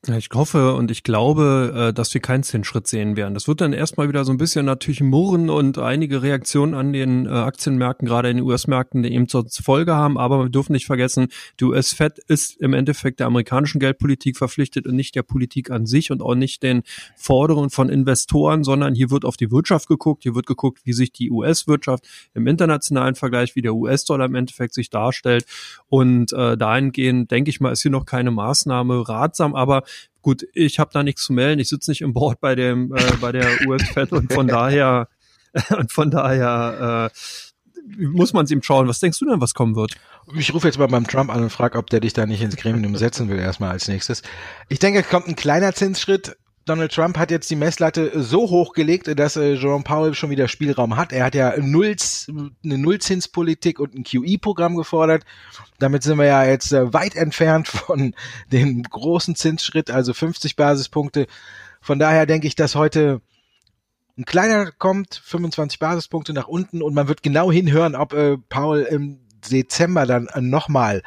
Ich 0.06 0.28
hoffe 0.34 0.74
und 0.74 0.92
ich 0.92 1.04
glaube, 1.04 1.92
äh, 1.92 1.94
dass 1.94 2.14
wir 2.14 2.20
keinen 2.20 2.44
Zinsschritt 2.44 2.88
sehen 2.88 3.16
werden. 3.16 3.34
Das 3.34 3.48
wird 3.48 3.62
dann 3.62 3.72
erstmal 3.72 4.10
wieder 4.10 4.26
so 4.26 4.34
ein 4.34 4.38
bisschen 4.38 4.66
natürlich 4.66 5.00
murren 5.00 5.50
und 5.50 5.78
einige 5.78 6.22
Reaktionen 6.22 6.74
an 6.74 6.92
den 6.92 7.26
äh, 7.26 7.30
Aktienmärkten, 7.30 8.06
gerade 8.06 8.30
in 8.30 8.36
den 8.36 8.46
US-Märkten, 8.46 9.06
eben 9.06 9.30
zur 9.30 9.46
Folge 9.50 9.96
haben. 9.96 10.18
Aber 10.18 10.44
wir 10.44 10.50
dürfen 10.50 10.74
nicht 10.74 10.88
vergessen, 10.88 11.30
die 11.62 11.64
US-Fed 11.64 12.20
ist 12.28 12.60
im 12.60 12.74
Endeffekt 12.74 13.22
der 13.22 13.28
amerikanischen 13.28 13.80
Geldpolitik 13.80 14.36
verpflichtet 14.36 14.88
und 14.88 14.98
nicht 14.98 15.16
der 15.16 15.24
Politik 15.24 15.72
an 15.72 15.86
sich 15.86 16.12
und 16.12 16.22
auch 16.22 16.36
nicht 16.36 16.64
den 16.64 16.84
Forderungen 17.16 17.70
von 17.70 17.88
Investoren, 17.88 18.66
sondern 18.66 18.96
hier 18.96 19.10
wird 19.10 19.24
auf 19.24 19.38
die 19.38 19.52
Wirtschaft 19.52 19.88
geguckt. 19.88 20.24
Hier 20.24 20.36
wird 20.36 20.48
geguckt, 20.48 20.82
wie 20.84 20.92
sich 20.92 21.14
die 21.14 21.32
US-Wirtschaft 21.32 22.06
im 22.34 22.46
internationalen 22.48 23.16
Vergleich, 23.16 23.56
wie 23.56 23.62
der 23.62 23.74
US-Dollar 23.74 24.26
im 24.26 24.36
Endeffekt 24.36 24.74
sich 24.74 24.90
darstellt. 24.90 25.46
Und 25.88 26.34
äh, 26.34 26.58
dahingehend, 26.58 27.32
denke 27.32 27.50
ich 27.50 27.62
mal, 27.62 27.72
ist 27.72 27.84
hier 27.84 27.92
noch 27.92 28.06
keine 28.06 28.32
Maßnahme 28.32 29.08
ratsam, 29.08 29.56
aber 29.56 29.84
Gut, 30.24 30.48
ich 30.54 30.80
habe 30.80 30.90
da 30.92 31.04
nichts 31.04 31.26
zu 31.26 31.34
melden. 31.34 31.60
Ich 31.60 31.70
sitze 31.70 31.92
nicht 31.92 32.02
im 32.02 32.14
Board 32.14 32.40
bei 32.40 32.56
dem 32.56 32.96
äh, 32.96 33.18
bei 33.22 33.32
der 33.32 33.48
US-Fed 33.68 34.12
und 34.14 34.34
von 34.34 34.48
daher 34.48 35.10
und 35.78 35.92
von 35.92 36.10
daher 36.10 37.12
äh, 37.12 37.18
muss 37.98 38.34
man 38.34 38.46
es 38.46 38.52
ihm 38.52 38.64
schauen. 38.64 38.88
Was 38.88 39.00
denkst 39.00 39.20
du 39.20 39.26
denn, 39.26 39.42
was 39.42 39.54
kommen 39.54 39.76
wird? 39.76 39.96
Ich 40.36 40.54
rufe 40.54 40.68
jetzt 40.68 40.80
mal 40.80 40.88
beim 40.88 41.06
Trump 41.06 41.30
an 41.30 41.44
und 41.44 41.50
frage, 41.50 41.78
ob 41.78 41.90
der 41.90 42.00
dich 42.00 42.14
da 42.14 42.26
nicht 42.26 42.42
ins 42.42 42.56
Gremium 42.56 42.96
setzen 42.96 43.28
will, 43.30 43.38
erstmal 43.38 43.72
als 43.72 43.90
nächstes. 43.90 44.22
Ich 44.70 44.80
denke, 44.80 45.02
es 45.02 45.10
kommt 45.10 45.28
ein 45.28 45.36
kleiner 45.36 45.74
Zinsschritt. 45.74 46.38
Donald 46.66 46.94
Trump 46.94 47.18
hat 47.18 47.30
jetzt 47.30 47.50
die 47.50 47.58
Messlatte 47.58 48.24
so 48.24 48.50
hochgelegt, 48.50 49.20
dass 49.20 49.36
äh, 49.36 49.54
Jerome 49.54 49.84
Powell 49.84 50.14
schon 50.14 50.30
wieder 50.30 50.48
Spielraum 50.48 50.96
hat. 50.96 51.12
Er 51.12 51.26
hat 51.26 51.36
ja 51.36 51.58
Null, 51.58 51.96
eine 52.64 52.78
Nullzinspolitik 52.78 53.80
und 53.80 53.94
ein 53.94 54.04
QE-Programm 54.06 54.78
gefordert. 54.78 55.24
Damit 55.80 56.04
sind 56.04 56.18
wir 56.18 56.26
ja 56.26 56.46
jetzt 56.46 56.72
äh, 56.72 56.94
weit 56.94 57.16
entfernt 57.16 57.68
von 57.68 58.16
dem 58.52 58.84
großen 58.84 59.36
Zinsschritt, 59.36 59.92
also 59.92 60.14
50 60.14 60.56
Basispunkte. 60.56 61.28
Von 61.82 62.00
daher 62.00 62.26
denke 62.26 62.48
ich, 62.48 62.56
dass 62.56 62.76
heute 62.76 63.22
ein 64.18 64.26
kleiner 64.26 64.72
kommt, 64.72 65.22
25 65.24 65.80
Basispunkte 65.80 66.34
nach 66.34 66.48
unten 66.48 66.82
und 66.82 66.94
man 66.94 67.08
wird 67.08 67.24
genau 67.24 67.52
hinhören, 67.52 67.96
ob 67.96 68.14
äh, 68.14 68.38
Paul 68.38 68.82
im 68.82 69.20
Dezember 69.52 70.06
dann 70.06 70.28
äh, 70.28 70.40
nochmal 70.40 71.02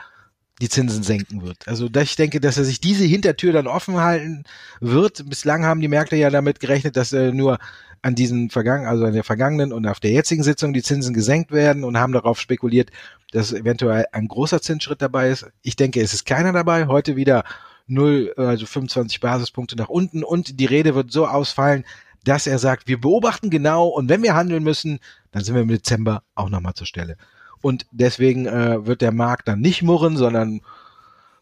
die 0.61 0.69
Zinsen 0.69 1.03
senken 1.03 1.43
wird. 1.43 1.69
Also 1.69 1.88
ich 1.94 2.17
denke, 2.17 2.41
dass 2.41 2.56
er 2.56 2.64
sich 2.64 2.81
diese 2.81 3.05
Hintertür 3.05 3.53
dann 3.53 3.67
offen 3.67 3.99
halten 3.99 4.44
wird. 4.81 5.29
Bislang 5.29 5.64
haben 5.64 5.81
die 5.81 5.88
Märkte 5.88 6.17
ja 6.17 6.31
damit 6.31 6.61
gerechnet, 6.61 6.97
dass 6.97 7.12
äh, 7.12 7.31
nur 7.32 7.58
an 8.03 8.14
diesen 8.14 8.50
vergangenen, 8.50 8.88
also 8.88 9.05
an 9.05 9.12
der 9.12 9.25
vergangenen 9.25 9.73
und 9.73 9.87
auf 9.87 10.00
der 10.00 10.12
jetzigen 10.12 10.43
Sitzung 10.43 10.73
die 10.73 10.82
Zinsen 10.82 11.12
gesenkt 11.12 11.50
werden 11.50 11.85
und 11.85 11.99
haben 11.99 12.12
darauf 12.12 12.41
spekuliert, 12.41 12.91
dass 13.32 13.53
eventuell 13.53 14.06
ein 14.12 14.29
großer 14.29 14.62
Zinsschritt 14.62 15.03
dabei 15.03 15.31
ist. 15.31 15.47
Ich 15.62 15.76
denke, 15.76 16.00
es 16.00 16.14
ist 16.14 16.25
keiner 16.25 16.52
dabei. 16.52 16.87
Heute 16.87 17.16
wieder 17.16 17.45
0, 17.88 18.35
also 18.37 18.64
25 18.64 19.21
Basispunkte 19.21 19.76
nach 19.76 19.88
unten 19.88 20.25
und 20.25 20.59
die 20.59 20.66
Rede 20.66 20.95
wird 20.95 21.12
so 21.12 21.26
ausfallen, 21.26 21.85
dass 22.25 22.47
er 22.47 22.59
sagt, 22.59 22.88
wir 22.88 23.00
beobachten 23.00 23.50
genau 23.50 23.87
und 23.88 24.09
wenn 24.09 24.23
wir 24.23 24.35
handeln 24.35 24.62
müssen, 24.62 24.99
dann 25.31 25.45
sind 25.45 25.54
wir 25.54 25.62
im 25.62 25.69
Dezember 25.69 26.23
auch 26.35 26.49
nochmal 26.49 26.75
zur 26.75 26.87
Stelle. 26.87 27.16
Und 27.63 27.87
deswegen 27.91 28.47
äh, 28.47 28.87
wird 28.87 29.01
der 29.03 29.13
Markt 29.13 29.49
dann 29.49 29.61
nicht 29.61 29.83
murren, 29.83 30.17
sondern 30.17 30.61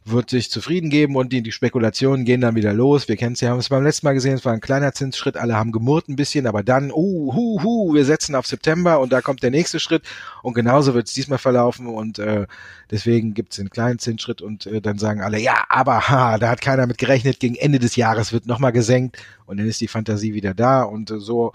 wird 0.06 0.28
sich 0.28 0.50
zufrieden 0.50 0.90
geben 0.90 1.16
und 1.16 1.32
die, 1.32 1.42
die 1.42 1.52
Spekulationen 1.52 2.26
gehen 2.26 2.42
dann 2.42 2.56
wieder 2.56 2.74
los. 2.74 3.08
Wir 3.08 3.16
kennen 3.16 3.32
es 3.32 3.40
ja, 3.40 3.50
haben 3.50 3.58
es 3.58 3.70
beim 3.70 3.82
letzten 3.82 4.06
Mal 4.06 4.12
gesehen, 4.12 4.34
es 4.34 4.44
war 4.44 4.52
ein 4.52 4.60
kleiner 4.60 4.92
Zinsschritt, 4.92 5.38
alle 5.38 5.56
haben 5.56 5.72
gemurrt 5.72 6.08
ein 6.08 6.16
bisschen, 6.16 6.46
aber 6.46 6.62
dann, 6.62 6.90
uh, 6.90 7.32
hu, 7.34 7.62
hu, 7.62 7.94
wir 7.94 8.04
setzen 8.04 8.34
auf 8.34 8.46
September 8.46 9.00
und 9.00 9.12
da 9.12 9.22
kommt 9.22 9.42
der 9.42 9.50
nächste 9.50 9.80
Schritt 9.80 10.02
und 10.42 10.52
genauso 10.52 10.92
wird 10.92 11.08
es 11.08 11.14
diesmal 11.14 11.38
verlaufen 11.38 11.86
und 11.86 12.18
äh, 12.18 12.46
deswegen 12.90 13.32
gibt 13.32 13.52
es 13.52 13.56
den 13.56 13.70
kleinen 13.70 13.98
Zinsschritt 13.98 14.42
und 14.42 14.66
äh, 14.66 14.82
dann 14.82 14.98
sagen 14.98 15.22
alle, 15.22 15.40
ja, 15.40 15.64
aber 15.70 16.08
ha, 16.08 16.36
da 16.36 16.50
hat 16.50 16.60
keiner 16.60 16.86
mit 16.86 16.98
gerechnet, 16.98 17.40
gegen 17.40 17.54
Ende 17.54 17.78
des 17.78 17.96
Jahres 17.96 18.32
wird 18.32 18.46
nochmal 18.46 18.72
gesenkt 18.72 19.16
und 19.46 19.56
dann 19.56 19.66
ist 19.66 19.80
die 19.80 19.88
Fantasie 19.88 20.34
wieder 20.34 20.52
da 20.52 20.82
und 20.82 21.10
äh, 21.10 21.18
so 21.18 21.52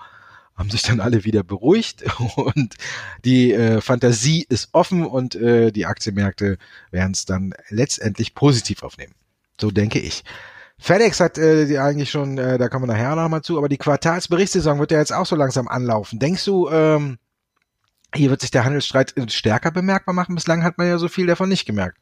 haben 0.60 0.70
sich 0.70 0.84
dann 0.84 1.00
alle 1.00 1.24
wieder 1.24 1.42
beruhigt 1.42 2.04
und 2.36 2.75
die 3.24 3.54
äh, 3.54 3.80
Fantasie 3.80 4.46
ist 4.50 4.70
offen 4.74 5.06
und 5.06 5.34
äh, 5.36 5.72
die 5.72 5.86
Aktienmärkte 5.86 6.58
werden 6.92 7.13
es 7.13 7.25
dann 7.25 7.54
letztendlich 7.70 8.36
positiv 8.36 8.84
aufnehmen. 8.84 9.13
So 9.60 9.72
denke 9.72 10.00
ich. 10.00 10.24
FedEx 10.78 11.20
hat 11.22 11.38
äh, 11.38 11.66
die 11.66 11.80
eigentlich 11.80 12.12
schon, 12.12 12.38
äh, 12.38 12.58
da 12.58 12.68
kommen 12.68 12.88
wir 12.88 12.94
nachher 12.94 13.16
nochmal 13.16 13.42
zu, 13.42 13.58
aber 13.58 13.70
die 13.70 13.78
Quartalsberichtssaison 13.78 14.80
wird 14.80 14.92
ja 14.92 15.00
jetzt 15.00 15.13
auch 15.13 15.25
so 15.25 15.36
langsam 15.36 15.68
anlaufen. 15.68 16.20
Denkst 16.20 16.44
du, 16.46 16.70
ähm, 16.70 17.18
hier 18.13 18.30
wird 18.30 18.42
sich 18.42 18.51
der 18.51 18.66
Handelsstreit 18.66 19.13
stärker 19.28 19.72
bemerkbar 19.72 20.13
machen? 20.13 20.36
Bislang 20.36 20.63
hat 20.63 20.78
man 20.78 20.88
ja 20.88 20.98
so 20.98 21.08
viel 21.08 21.28
davon 21.28 21.50
nicht 21.50 21.66
gemerkt. 21.66 21.98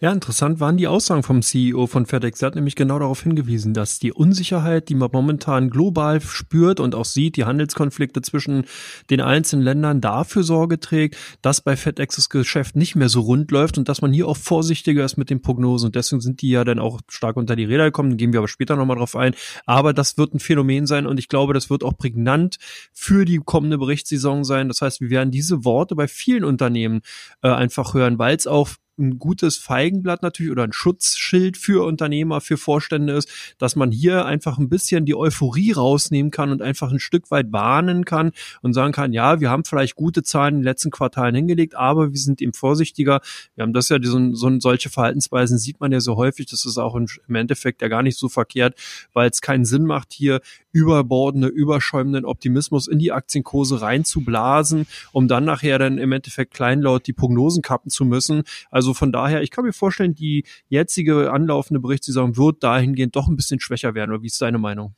Ja, 0.00 0.12
interessant 0.12 0.58
waren 0.60 0.76
die 0.76 0.88
Aussagen 0.88 1.22
vom 1.22 1.40
CEO 1.40 1.86
von 1.86 2.06
FedEx. 2.06 2.42
Er 2.42 2.46
hat 2.46 2.54
nämlich 2.56 2.74
genau 2.74 2.98
darauf 2.98 3.22
hingewiesen, 3.22 3.74
dass 3.74 3.98
die 3.98 4.12
Unsicherheit, 4.12 4.88
die 4.88 4.94
man 4.94 5.10
momentan 5.12 5.70
global 5.70 6.20
spürt 6.20 6.80
und 6.80 6.94
auch 6.94 7.04
sieht, 7.04 7.36
die 7.36 7.44
Handelskonflikte 7.44 8.20
zwischen 8.22 8.64
den 9.10 9.20
einzelnen 9.20 9.64
Ländern 9.64 10.00
dafür 10.00 10.42
Sorge 10.42 10.80
trägt, 10.80 11.16
dass 11.42 11.60
bei 11.60 11.76
FedExes 11.76 12.28
Geschäft 12.28 12.74
nicht 12.74 12.96
mehr 12.96 13.08
so 13.08 13.20
rund 13.20 13.50
läuft 13.50 13.78
und 13.78 13.88
dass 13.88 14.02
man 14.02 14.12
hier 14.12 14.26
auch 14.26 14.36
vorsichtiger 14.36 15.04
ist 15.04 15.16
mit 15.16 15.30
den 15.30 15.42
Prognosen. 15.42 15.86
Und 15.86 15.94
deswegen 15.94 16.20
sind 16.20 16.42
die 16.42 16.50
ja 16.50 16.64
dann 16.64 16.80
auch 16.80 17.00
stark 17.08 17.36
unter 17.36 17.54
die 17.54 17.64
Räder 17.64 17.84
gekommen. 17.84 18.16
Gehen 18.16 18.32
wir 18.32 18.40
aber 18.40 18.48
später 18.48 18.76
nochmal 18.76 18.96
drauf 18.96 19.14
ein. 19.14 19.34
Aber 19.64 19.92
das 19.92 20.18
wird 20.18 20.34
ein 20.34 20.40
Phänomen 20.40 20.86
sein 20.86 21.06
und 21.06 21.18
ich 21.18 21.28
glaube, 21.28 21.54
das 21.54 21.70
wird 21.70 21.84
auch 21.84 21.96
prägnant 21.96 22.56
für 22.92 23.24
die 23.24 23.38
kommende 23.38 23.78
Berichtssaison 23.78 24.44
sein. 24.44 24.68
Das 24.68 24.80
heißt, 24.80 25.00
wir 25.00 25.10
werden 25.10 25.30
diese 25.30 25.64
Worte 25.64 25.94
bei 25.94 26.08
vielen 26.08 26.44
Unternehmen 26.44 27.02
äh, 27.42 27.48
einfach 27.48 27.94
hören, 27.94 28.18
weil 28.18 28.36
es 28.36 28.46
auch 28.46 28.68
ein 28.98 29.18
gutes 29.18 29.56
Feigenblatt 29.56 30.22
natürlich 30.22 30.52
oder 30.52 30.64
ein 30.64 30.72
Schutzschild 30.72 31.56
für 31.56 31.84
Unternehmer, 31.84 32.40
für 32.40 32.56
Vorstände 32.56 33.14
ist, 33.14 33.28
dass 33.58 33.76
man 33.76 33.90
hier 33.90 34.24
einfach 34.24 34.58
ein 34.58 34.68
bisschen 34.68 35.04
die 35.04 35.14
Euphorie 35.14 35.72
rausnehmen 35.72 36.30
kann 36.30 36.50
und 36.50 36.62
einfach 36.62 36.92
ein 36.92 37.00
Stück 37.00 37.30
weit 37.30 37.52
warnen 37.52 38.04
kann 38.04 38.32
und 38.62 38.72
sagen 38.72 38.92
kann, 38.92 39.12
ja, 39.12 39.40
wir 39.40 39.50
haben 39.50 39.64
vielleicht 39.64 39.96
gute 39.96 40.22
Zahlen 40.22 40.54
in 40.54 40.60
den 40.60 40.64
letzten 40.64 40.90
Quartalen 40.90 41.34
hingelegt, 41.34 41.74
aber 41.74 42.12
wir 42.12 42.18
sind 42.18 42.40
eben 42.40 42.52
vorsichtiger. 42.52 43.20
Wir 43.54 43.62
haben 43.62 43.72
das 43.72 43.88
ja, 43.88 43.98
so, 44.02 44.34
so 44.34 44.60
solche 44.60 44.90
Verhaltensweisen 44.90 45.58
sieht 45.58 45.80
man 45.80 45.92
ja 45.92 46.00
so 46.00 46.16
häufig, 46.16 46.46
das 46.46 46.64
ist 46.64 46.78
auch 46.78 46.94
im 46.94 47.34
Endeffekt 47.34 47.82
ja 47.82 47.88
gar 47.88 48.02
nicht 48.02 48.18
so 48.18 48.28
verkehrt, 48.28 48.78
weil 49.12 49.28
es 49.30 49.40
keinen 49.40 49.64
Sinn 49.64 49.84
macht, 49.84 50.12
hier 50.12 50.40
überbordende, 50.74 51.48
überschäumenden 51.48 52.24
Optimismus 52.24 52.88
in 52.88 52.98
die 52.98 53.12
Aktienkurse 53.12 53.80
reinzublasen, 53.80 54.86
um 55.12 55.28
dann 55.28 55.44
nachher 55.44 55.78
dann 55.78 55.98
im 55.98 56.10
Endeffekt 56.10 56.52
kleinlaut 56.52 57.06
die 57.06 57.12
Prognosen 57.12 57.62
kappen 57.62 57.90
zu 57.90 58.04
müssen. 58.04 58.42
Also 58.72 58.83
von 58.92 59.12
daher, 59.12 59.42
ich 59.42 59.50
kann 59.50 59.64
mir 59.64 59.72
vorstellen, 59.72 60.14
die 60.14 60.44
jetzige 60.68 61.32
anlaufende 61.32 61.80
Berichtssaison 61.80 62.36
wird 62.36 62.62
dahingehend 62.62 63.16
doch 63.16 63.28
ein 63.28 63.36
bisschen 63.36 63.60
schwächer 63.60 63.94
werden. 63.94 64.10
Oder 64.10 64.22
wie 64.22 64.26
ist 64.26 64.42
deine 64.42 64.58
Meinung? 64.58 64.94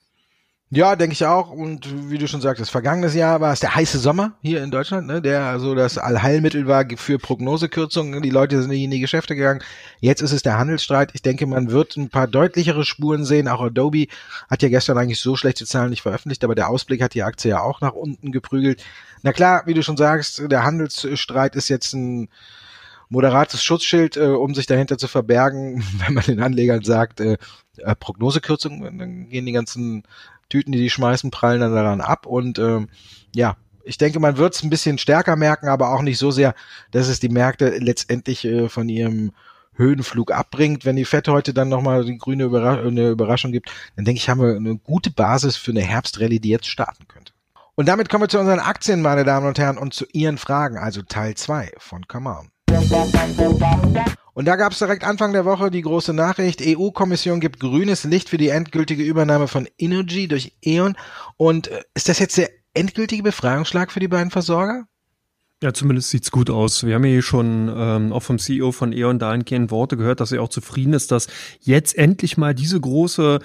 Ja, 0.70 0.96
denke 0.96 1.12
ich 1.12 1.24
auch. 1.24 1.52
Und 1.52 2.10
wie 2.10 2.18
du 2.18 2.26
schon 2.26 2.40
sagtest, 2.40 2.72
vergangenes 2.72 3.14
Jahr 3.14 3.40
war 3.40 3.52
es 3.52 3.60
der 3.60 3.76
heiße 3.76 4.00
Sommer 4.00 4.32
hier 4.42 4.64
in 4.64 4.72
Deutschland, 4.72 5.06
ne, 5.06 5.22
der 5.22 5.60
so 5.60 5.76
das 5.76 5.96
Allheilmittel 5.96 6.66
war 6.66 6.84
für 6.96 7.18
Prognosekürzungen. 7.18 8.20
Die 8.20 8.30
Leute 8.30 8.60
sind 8.60 8.72
in 8.72 8.90
die 8.90 8.98
Geschäfte 8.98 9.36
gegangen. 9.36 9.62
Jetzt 10.00 10.22
ist 10.22 10.32
es 10.32 10.42
der 10.42 10.58
Handelsstreit. 10.58 11.10
Ich 11.14 11.22
denke, 11.22 11.46
man 11.46 11.70
wird 11.70 11.96
ein 11.96 12.08
paar 12.08 12.26
deutlichere 12.26 12.84
Spuren 12.84 13.24
sehen. 13.24 13.46
Auch 13.46 13.62
Adobe 13.62 14.08
hat 14.50 14.60
ja 14.62 14.68
gestern 14.68 14.98
eigentlich 14.98 15.20
so 15.20 15.36
schlechte 15.36 15.66
Zahlen 15.66 15.90
nicht 15.90 16.02
veröffentlicht, 16.02 16.42
aber 16.42 16.56
der 16.56 16.68
Ausblick 16.68 17.00
hat 17.00 17.14
die 17.14 17.22
Aktie 17.22 17.50
ja 17.50 17.60
auch 17.60 17.80
nach 17.80 17.92
unten 17.92 18.32
geprügelt. 18.32 18.82
Na 19.22 19.32
klar, 19.32 19.62
wie 19.66 19.74
du 19.74 19.84
schon 19.84 19.96
sagst, 19.96 20.42
der 20.50 20.64
Handelsstreit 20.64 21.54
ist 21.54 21.68
jetzt 21.68 21.92
ein 21.94 22.28
moderates 23.08 23.62
Schutzschild, 23.62 24.16
äh, 24.16 24.26
um 24.28 24.54
sich 24.54 24.66
dahinter 24.66 24.98
zu 24.98 25.08
verbergen, 25.08 25.84
wenn 26.06 26.14
man 26.14 26.24
den 26.24 26.40
Anlegern 26.40 26.82
sagt, 26.82 27.20
äh, 27.20 27.38
äh, 27.78 27.94
Prognosekürzung, 27.94 28.82
dann 28.98 29.28
gehen 29.28 29.46
die 29.46 29.52
ganzen 29.52 30.04
Tüten, 30.48 30.72
die 30.72 30.78
die 30.78 30.90
schmeißen, 30.90 31.30
prallen 31.30 31.60
dann 31.60 31.74
daran 31.74 32.00
ab 32.00 32.26
und 32.26 32.58
ähm, 32.58 32.88
ja, 33.34 33.56
ich 33.86 33.98
denke, 33.98 34.18
man 34.18 34.36
wird 34.36 34.54
es 34.54 34.62
ein 34.62 34.70
bisschen 34.70 34.98
stärker 34.98 35.36
merken, 35.36 35.68
aber 35.68 35.92
auch 35.92 36.02
nicht 36.02 36.18
so 36.18 36.30
sehr, 36.30 36.54
dass 36.90 37.08
es 37.08 37.20
die 37.20 37.28
Märkte 37.28 37.78
letztendlich 37.78 38.44
äh, 38.44 38.68
von 38.68 38.88
ihrem 38.88 39.32
Höhenflug 39.74 40.32
abbringt. 40.32 40.84
Wenn 40.84 40.96
die 40.96 41.04
Fett 41.04 41.28
heute 41.28 41.54
dann 41.54 41.68
nochmal 41.68 42.04
die 42.04 42.18
grüne 42.18 42.44
Überra 42.44 42.80
eine 42.80 43.10
Überraschung 43.10 43.52
gibt, 43.52 43.70
dann 43.94 44.04
denke 44.04 44.18
ich, 44.18 44.28
haben 44.28 44.40
wir 44.40 44.56
eine 44.56 44.76
gute 44.76 45.10
Basis 45.10 45.56
für 45.56 45.70
eine 45.70 45.82
Herbstrallye, 45.82 46.40
die 46.40 46.48
jetzt 46.48 46.68
starten 46.68 47.06
könnte. 47.06 47.32
Und 47.76 47.86
damit 47.86 48.08
kommen 48.08 48.24
wir 48.24 48.28
zu 48.28 48.40
unseren 48.40 48.58
Aktien, 48.58 49.02
meine 49.02 49.24
Damen 49.24 49.46
und 49.46 49.58
Herren, 49.58 49.78
und 49.78 49.92
zu 49.92 50.06
Ihren 50.12 50.38
Fragen, 50.38 50.78
also 50.78 51.02
Teil 51.02 51.34
2 51.34 51.72
von 51.78 52.08
Come 52.08 52.30
On. 52.30 52.48
Und 54.34 54.44
da 54.44 54.56
gab 54.56 54.72
es 54.72 54.78
direkt 54.78 55.02
Anfang 55.02 55.32
der 55.32 55.44
Woche 55.46 55.70
die 55.70 55.80
große 55.80 56.12
Nachricht, 56.12 56.60
EU-Kommission 56.62 57.40
gibt 57.40 57.58
grünes 57.58 58.04
Licht 58.04 58.28
für 58.28 58.36
die 58.36 58.50
endgültige 58.50 59.02
Übernahme 59.02 59.48
von 59.48 59.66
Energy 59.78 60.28
durch 60.28 60.52
E.ON. 60.62 60.94
Und 61.38 61.68
äh, 61.68 61.80
ist 61.94 62.08
das 62.08 62.18
jetzt 62.18 62.36
der 62.36 62.50
endgültige 62.74 63.22
Befreiungsschlag 63.22 63.90
für 63.90 64.00
die 64.00 64.08
beiden 64.08 64.30
Versorger? 64.30 64.86
Ja, 65.62 65.72
zumindest 65.72 66.10
sieht's 66.10 66.30
gut 66.30 66.50
aus. 66.50 66.84
Wir 66.84 66.96
haben 66.96 67.04
hier 67.04 67.22
schon 67.22 67.72
ähm, 67.74 68.12
auch 68.12 68.22
vom 68.22 68.38
CEO 68.38 68.72
von 68.72 68.92
E.ON 68.92 69.18
dahingehend 69.18 69.70
Worte 69.70 69.96
gehört, 69.96 70.20
dass 70.20 70.30
er 70.30 70.42
auch 70.42 70.50
zufrieden 70.50 70.92
ist, 70.92 71.10
dass 71.10 71.28
jetzt 71.60 71.96
endlich 71.96 72.36
mal 72.36 72.54
diese 72.54 72.78
große 72.78 73.38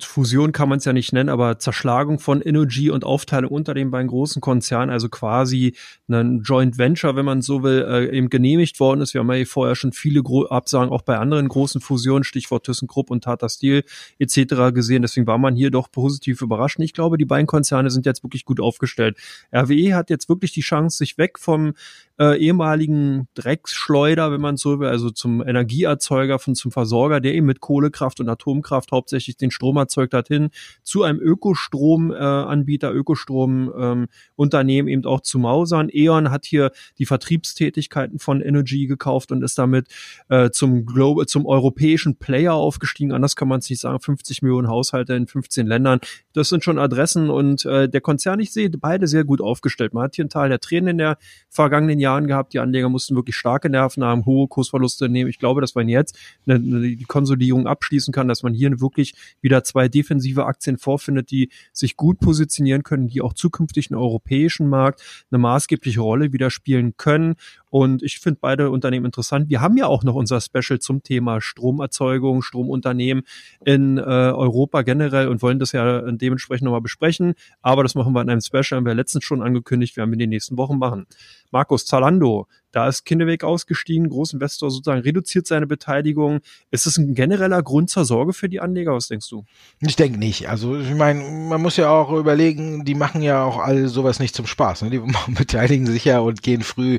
Fusion 0.00 0.52
kann 0.52 0.68
man 0.68 0.78
es 0.78 0.84
ja 0.84 0.92
nicht 0.92 1.12
nennen, 1.12 1.28
aber 1.28 1.58
Zerschlagung 1.58 2.18
von 2.18 2.42
Energy 2.42 2.90
und 2.90 3.04
Aufteilung 3.04 3.52
unter 3.52 3.72
den 3.72 3.90
beiden 3.90 4.08
großen 4.08 4.40
Konzernen, 4.40 4.90
also 4.90 5.08
quasi 5.08 5.74
ein 6.08 6.42
Joint 6.42 6.76
Venture, 6.76 7.14
wenn 7.14 7.24
man 7.24 7.40
so 7.40 7.62
will, 7.62 7.86
äh, 7.88 8.16
eben 8.16 8.28
genehmigt 8.28 8.80
worden 8.80 9.00
ist. 9.00 9.14
Wir 9.14 9.20
haben 9.20 9.32
ja 9.32 9.44
vorher 9.44 9.76
schon 9.76 9.92
viele 9.92 10.22
Gro 10.22 10.46
Absagen 10.46 10.90
auch 10.90 11.02
bei 11.02 11.18
anderen 11.18 11.48
großen 11.48 11.80
Fusionen, 11.80 12.24
Stichwort 12.24 12.66
ThyssenKrupp 12.66 13.10
und 13.10 13.24
Tata 13.24 13.48
Steel 13.48 13.84
etc. 14.18 14.72
gesehen. 14.74 15.02
Deswegen 15.02 15.26
war 15.26 15.38
man 15.38 15.54
hier 15.54 15.70
doch 15.70 15.90
positiv 15.90 16.42
überrascht. 16.42 16.78
Ich 16.80 16.92
glaube, 16.92 17.16
die 17.16 17.24
beiden 17.24 17.46
Konzerne 17.46 17.90
sind 17.90 18.06
jetzt 18.06 18.22
wirklich 18.24 18.44
gut 18.44 18.60
aufgestellt. 18.60 19.16
RWE 19.54 19.94
hat 19.94 20.10
jetzt 20.10 20.28
wirklich 20.28 20.52
die 20.52 20.60
Chance, 20.62 20.98
sich 20.98 21.16
weg 21.16 21.38
vom 21.38 21.74
äh, 22.18 22.38
ehemaligen 22.38 23.28
Drecksschleuder, 23.34 24.32
wenn 24.32 24.40
man 24.40 24.56
so 24.56 24.80
will, 24.80 24.88
also 24.88 25.10
zum 25.10 25.46
Energieerzeuger, 25.46 26.38
von 26.38 26.54
zum 26.54 26.72
Versorger, 26.72 27.20
der 27.20 27.34
eben 27.34 27.46
mit 27.46 27.60
Kohlekraft 27.60 28.20
und 28.20 28.28
Atomkraft 28.28 28.92
hauptsächlich 28.92 29.36
den 29.36 29.50
Strom 29.50 29.76
erzeugt 29.76 30.14
hat, 30.14 30.28
hin 30.28 30.50
zu 30.82 31.02
einem 31.02 31.20
Ökostromanbieter, 31.20 32.90
äh, 32.90 32.94
Ökostromunternehmen 32.94 34.88
ähm, 34.88 34.92
eben 34.92 35.04
auch 35.04 35.20
zu 35.20 35.38
Mausern. 35.38 35.88
E.ON 35.92 36.30
hat 36.30 36.46
hier 36.46 36.70
die 36.98 37.06
Vertriebstätigkeiten 37.06 38.18
von 38.18 38.40
Energy 38.40 38.86
gekauft 38.86 39.32
und 39.32 39.42
ist 39.42 39.58
damit 39.58 39.88
äh, 40.28 40.50
zum 40.50 40.86
Global, 40.86 41.26
zum 41.26 41.46
europäischen 41.46 42.16
Player 42.18 42.54
aufgestiegen. 42.54 43.12
Anders 43.12 43.36
kann 43.36 43.48
man 43.48 43.58
es 43.58 43.68
nicht 43.68 43.80
sagen. 43.80 44.00
50 44.00 44.42
Millionen 44.42 44.68
Haushalte 44.68 45.14
in 45.14 45.26
15 45.26 45.66
Ländern. 45.66 46.00
Das 46.32 46.48
sind 46.48 46.64
schon 46.64 46.78
Adressen 46.78 47.30
und 47.30 47.64
äh, 47.64 47.88
der 47.88 48.00
Konzern, 48.00 48.40
ich 48.40 48.52
sehe 48.52 48.70
beide 48.70 49.06
sehr 49.06 49.24
gut 49.24 49.40
aufgestellt. 49.40 49.94
Man 49.94 50.04
hat 50.04 50.14
hier 50.14 50.24
einen 50.24 50.30
Teil 50.30 50.48
der 50.48 50.60
Tränen 50.60 50.88
in 50.88 50.98
der 50.98 51.18
vergangenen 51.50 51.98
Jahren 52.06 52.28
gehabt. 52.28 52.52
Die 52.52 52.60
Anleger 52.60 52.88
mussten 52.88 53.16
wirklich 53.16 53.34
starke 53.34 53.68
Nerven 53.68 54.04
haben, 54.04 54.24
hohe 54.26 54.46
Kursverluste 54.46 55.08
nehmen. 55.08 55.28
Ich 55.28 55.40
glaube, 55.40 55.60
dass 55.60 55.74
man 55.74 55.88
jetzt 55.88 56.16
eine, 56.46 56.54
eine, 56.54 56.96
die 56.96 57.04
Konsolidierung 57.04 57.66
abschließen 57.66 58.12
kann, 58.12 58.28
dass 58.28 58.44
man 58.44 58.54
hier 58.54 58.80
wirklich 58.80 59.14
wieder 59.40 59.64
zwei 59.64 59.88
defensive 59.88 60.46
Aktien 60.46 60.78
vorfindet, 60.78 61.30
die 61.30 61.50
sich 61.72 61.96
gut 61.96 62.20
positionieren 62.20 62.84
können, 62.84 63.08
die 63.08 63.20
auch 63.20 63.32
zukünftig 63.32 63.90
im 63.90 63.96
europäischen 63.96 64.68
Markt 64.68 65.02
eine 65.30 65.38
maßgebliche 65.38 66.00
Rolle 66.00 66.32
wieder 66.32 66.50
spielen 66.50 66.96
können. 66.96 67.34
Und 67.76 68.02
ich 68.02 68.20
finde 68.20 68.38
beide 68.40 68.70
Unternehmen 68.70 69.04
interessant. 69.04 69.50
Wir 69.50 69.60
haben 69.60 69.76
ja 69.76 69.86
auch 69.86 70.02
noch 70.02 70.14
unser 70.14 70.40
Special 70.40 70.78
zum 70.78 71.02
Thema 71.02 71.42
Stromerzeugung, 71.42 72.40
Stromunternehmen 72.40 73.24
in 73.66 73.98
äh, 73.98 74.00
Europa 74.00 74.80
generell 74.80 75.28
und 75.28 75.42
wollen 75.42 75.58
das 75.58 75.72
ja 75.72 76.00
dementsprechend 76.10 76.64
nochmal 76.64 76.80
besprechen. 76.80 77.34
Aber 77.60 77.82
das 77.82 77.94
machen 77.94 78.14
wir 78.14 78.22
in 78.22 78.30
einem 78.30 78.40
Special, 78.40 78.78
haben 78.78 78.86
wir 78.86 78.94
letztens 78.94 79.24
schon 79.24 79.42
angekündigt, 79.42 79.98
werden 79.98 80.08
wir 80.08 80.14
in 80.14 80.20
den 80.20 80.30
nächsten 80.30 80.56
Wochen 80.56 80.78
machen. 80.78 81.04
Markus 81.50 81.84
Zalando, 81.84 82.46
da 82.76 82.88
ist 82.88 83.06
Kindeweg 83.06 83.42
ausgestiegen, 83.42 84.10
Großinvestor 84.10 84.70
sozusagen 84.70 85.00
reduziert 85.00 85.46
seine 85.46 85.66
Beteiligung. 85.66 86.40
Ist 86.70 86.86
es 86.86 86.98
ein 86.98 87.14
genereller 87.14 87.62
Grund 87.62 87.88
zur 87.88 88.04
Sorge 88.04 88.34
für 88.34 88.50
die 88.50 88.60
Anleger? 88.60 88.92
Was 88.92 89.08
denkst 89.08 89.30
du? 89.30 89.46
Ich 89.80 89.96
denke 89.96 90.18
nicht. 90.18 90.50
Also 90.50 90.78
ich 90.78 90.94
meine, 90.94 91.22
man 91.22 91.62
muss 91.62 91.78
ja 91.78 91.88
auch 91.88 92.12
überlegen, 92.12 92.84
die 92.84 92.94
machen 92.94 93.22
ja 93.22 93.42
auch 93.42 93.60
alle 93.60 93.88
sowas 93.88 94.18
nicht 94.18 94.34
zum 94.34 94.46
Spaß. 94.46 94.82
Ne? 94.82 94.90
Die 94.90 95.00
beteiligen 95.28 95.86
sich 95.86 96.04
ja 96.04 96.18
und 96.18 96.42
gehen 96.42 96.60
früh 96.60 96.98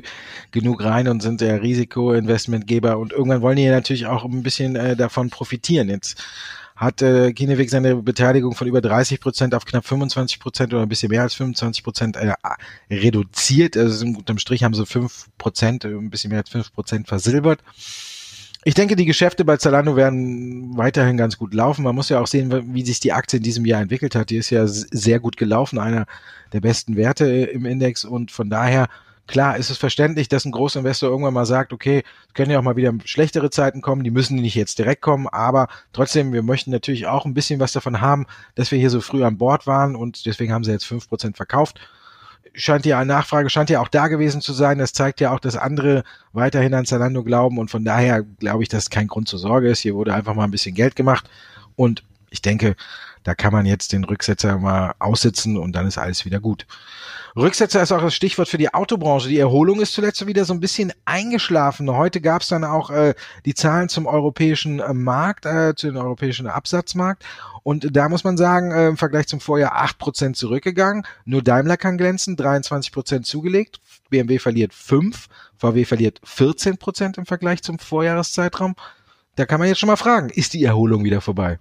genug 0.50 0.82
rein 0.82 1.06
und 1.06 1.22
sind 1.22 1.40
ja 1.42 1.54
Risikoinvestmentgeber 1.54 2.98
und 2.98 3.12
irgendwann 3.12 3.42
wollen 3.42 3.56
die 3.56 3.62
ja 3.62 3.70
natürlich 3.70 4.06
auch 4.06 4.24
ein 4.24 4.42
bisschen 4.42 4.74
äh, 4.74 4.96
davon 4.96 5.30
profitieren. 5.30 5.88
Jetzt 5.90 6.20
hat 6.78 7.02
äh, 7.02 7.32
Kineweg 7.32 7.70
seine 7.70 7.96
Beteiligung 7.96 8.54
von 8.54 8.68
über 8.68 8.80
30 8.80 9.20
Prozent 9.20 9.52
auf 9.52 9.64
knapp 9.64 9.84
25 9.84 10.38
Prozent 10.38 10.72
oder 10.72 10.82
ein 10.82 10.88
bisschen 10.88 11.10
mehr 11.10 11.22
als 11.22 11.34
25 11.34 11.82
Prozent 11.82 12.16
äh, 12.16 12.32
reduziert. 12.88 13.76
Also 13.76 14.06
unterm 14.06 14.38
Strich 14.38 14.62
haben 14.62 14.74
sie 14.74 14.86
5 14.86 15.26
Prozent, 15.38 15.84
äh, 15.84 15.88
ein 15.88 16.08
bisschen 16.08 16.30
mehr 16.30 16.38
als 16.38 16.50
5 16.50 16.72
Prozent 16.72 17.08
versilbert. 17.08 17.64
Ich 18.62 18.74
denke, 18.74 18.94
die 18.94 19.06
Geschäfte 19.06 19.44
bei 19.44 19.56
Zalando 19.56 19.96
werden 19.96 20.76
weiterhin 20.76 21.16
ganz 21.16 21.36
gut 21.36 21.52
laufen. 21.52 21.82
Man 21.82 21.96
muss 21.96 22.10
ja 22.10 22.20
auch 22.20 22.26
sehen, 22.28 22.74
wie 22.74 22.84
sich 22.84 23.00
die 23.00 23.12
Aktie 23.12 23.38
in 23.38 23.42
diesem 23.42 23.64
Jahr 23.64 23.80
entwickelt 23.80 24.14
hat. 24.14 24.30
Die 24.30 24.36
ist 24.36 24.50
ja 24.50 24.66
sehr 24.68 25.18
gut 25.18 25.36
gelaufen, 25.36 25.80
einer 25.80 26.06
der 26.52 26.60
besten 26.60 26.96
Werte 26.96 27.26
im 27.26 27.66
Index 27.66 28.04
und 28.04 28.30
von 28.30 28.50
daher 28.50 28.88
Klar 29.28 29.58
ist 29.58 29.68
es 29.68 29.76
verständlich, 29.76 30.28
dass 30.28 30.46
ein 30.46 30.52
Großinvestor 30.52 31.10
irgendwann 31.10 31.34
mal 31.34 31.44
sagt, 31.44 31.74
okay, 31.74 32.02
können 32.32 32.50
ja 32.50 32.58
auch 32.58 32.62
mal 32.62 32.76
wieder 32.76 32.94
schlechtere 33.04 33.50
Zeiten 33.50 33.82
kommen, 33.82 34.02
die 34.02 34.10
müssen 34.10 34.36
nicht 34.36 34.54
jetzt 34.54 34.78
direkt 34.78 35.02
kommen, 35.02 35.28
aber 35.28 35.68
trotzdem, 35.92 36.32
wir 36.32 36.42
möchten 36.42 36.70
natürlich 36.70 37.06
auch 37.06 37.26
ein 37.26 37.34
bisschen 37.34 37.60
was 37.60 37.72
davon 37.72 38.00
haben, 38.00 38.24
dass 38.54 38.70
wir 38.70 38.78
hier 38.78 38.88
so 38.88 39.02
früh 39.02 39.22
an 39.24 39.36
Bord 39.36 39.66
waren 39.66 39.96
und 39.96 40.24
deswegen 40.24 40.52
haben 40.52 40.64
sie 40.64 40.72
jetzt 40.72 40.86
fünf 40.86 41.10
Prozent 41.10 41.36
verkauft. 41.36 41.78
Scheint 42.54 42.86
ja 42.86 42.98
eine 42.98 43.06
Nachfrage, 43.06 43.50
scheint 43.50 43.68
ja 43.68 43.80
auch 43.80 43.88
da 43.88 44.08
gewesen 44.08 44.40
zu 44.40 44.54
sein. 44.54 44.78
Das 44.78 44.94
zeigt 44.94 45.20
ja 45.20 45.30
auch, 45.30 45.40
dass 45.40 45.56
andere 45.56 46.04
weiterhin 46.32 46.72
an 46.72 46.86
Zalando 46.86 47.22
glauben 47.22 47.58
und 47.58 47.70
von 47.70 47.84
daher 47.84 48.22
glaube 48.22 48.62
ich, 48.62 48.70
dass 48.70 48.88
kein 48.88 49.08
Grund 49.08 49.28
zur 49.28 49.38
Sorge 49.38 49.68
ist. 49.68 49.80
Hier 49.80 49.94
wurde 49.94 50.14
einfach 50.14 50.34
mal 50.34 50.44
ein 50.44 50.50
bisschen 50.50 50.74
Geld 50.74 50.96
gemacht 50.96 51.28
und 51.76 52.02
ich 52.30 52.40
denke, 52.40 52.76
da 53.24 53.34
kann 53.34 53.52
man 53.52 53.66
jetzt 53.66 53.92
den 53.92 54.04
Rücksetzer 54.04 54.56
mal 54.56 54.94
aussitzen 54.98 55.58
und 55.58 55.72
dann 55.72 55.86
ist 55.86 55.98
alles 55.98 56.24
wieder 56.24 56.40
gut. 56.40 56.66
Rücksetzer 57.36 57.82
ist 57.82 57.92
auch 57.92 58.02
das 58.02 58.14
Stichwort 58.14 58.48
für 58.48 58.58
die 58.58 58.72
Autobranche. 58.72 59.28
Die 59.28 59.38
Erholung 59.38 59.80
ist 59.80 59.92
zuletzt 59.92 60.26
wieder 60.26 60.44
so 60.44 60.54
ein 60.54 60.60
bisschen 60.60 60.92
eingeschlafen. 61.04 61.90
Heute 61.90 62.20
gab 62.20 62.42
es 62.42 62.48
dann 62.48 62.64
auch 62.64 62.90
äh, 62.90 63.14
die 63.44 63.54
Zahlen 63.54 63.88
zum 63.88 64.06
europäischen 64.06 64.80
äh, 64.80 64.94
Markt, 64.94 65.46
äh, 65.46 65.74
zu 65.74 65.86
den 65.86 65.96
europäischen 65.96 66.46
Absatzmarkt. 66.46 67.24
Und 67.62 67.96
da 67.96 68.08
muss 68.08 68.24
man 68.24 68.36
sagen, 68.36 68.70
äh, 68.70 68.88
im 68.88 68.96
Vergleich 68.96 69.26
zum 69.26 69.40
Vorjahr 69.40 69.76
acht 69.76 69.98
Prozent 69.98 70.36
zurückgegangen. 70.36 71.04
Nur 71.24 71.42
Daimler 71.42 71.76
kann 71.76 71.98
glänzen, 71.98 72.36
23 72.36 72.92
Prozent 72.92 73.26
zugelegt. 73.26 73.80
BMW 74.10 74.38
verliert 74.38 74.72
fünf, 74.72 75.28
VW 75.56 75.84
verliert 75.84 76.20
14 76.24 76.78
Prozent 76.78 77.18
im 77.18 77.26
Vergleich 77.26 77.62
zum 77.62 77.78
Vorjahreszeitraum. 77.78 78.74
Da 79.36 79.46
kann 79.46 79.60
man 79.60 79.68
jetzt 79.68 79.78
schon 79.78 79.88
mal 79.88 79.96
fragen, 79.96 80.30
ist 80.30 80.54
die 80.54 80.64
Erholung 80.64 81.04
wieder 81.04 81.20
vorbei? 81.20 81.58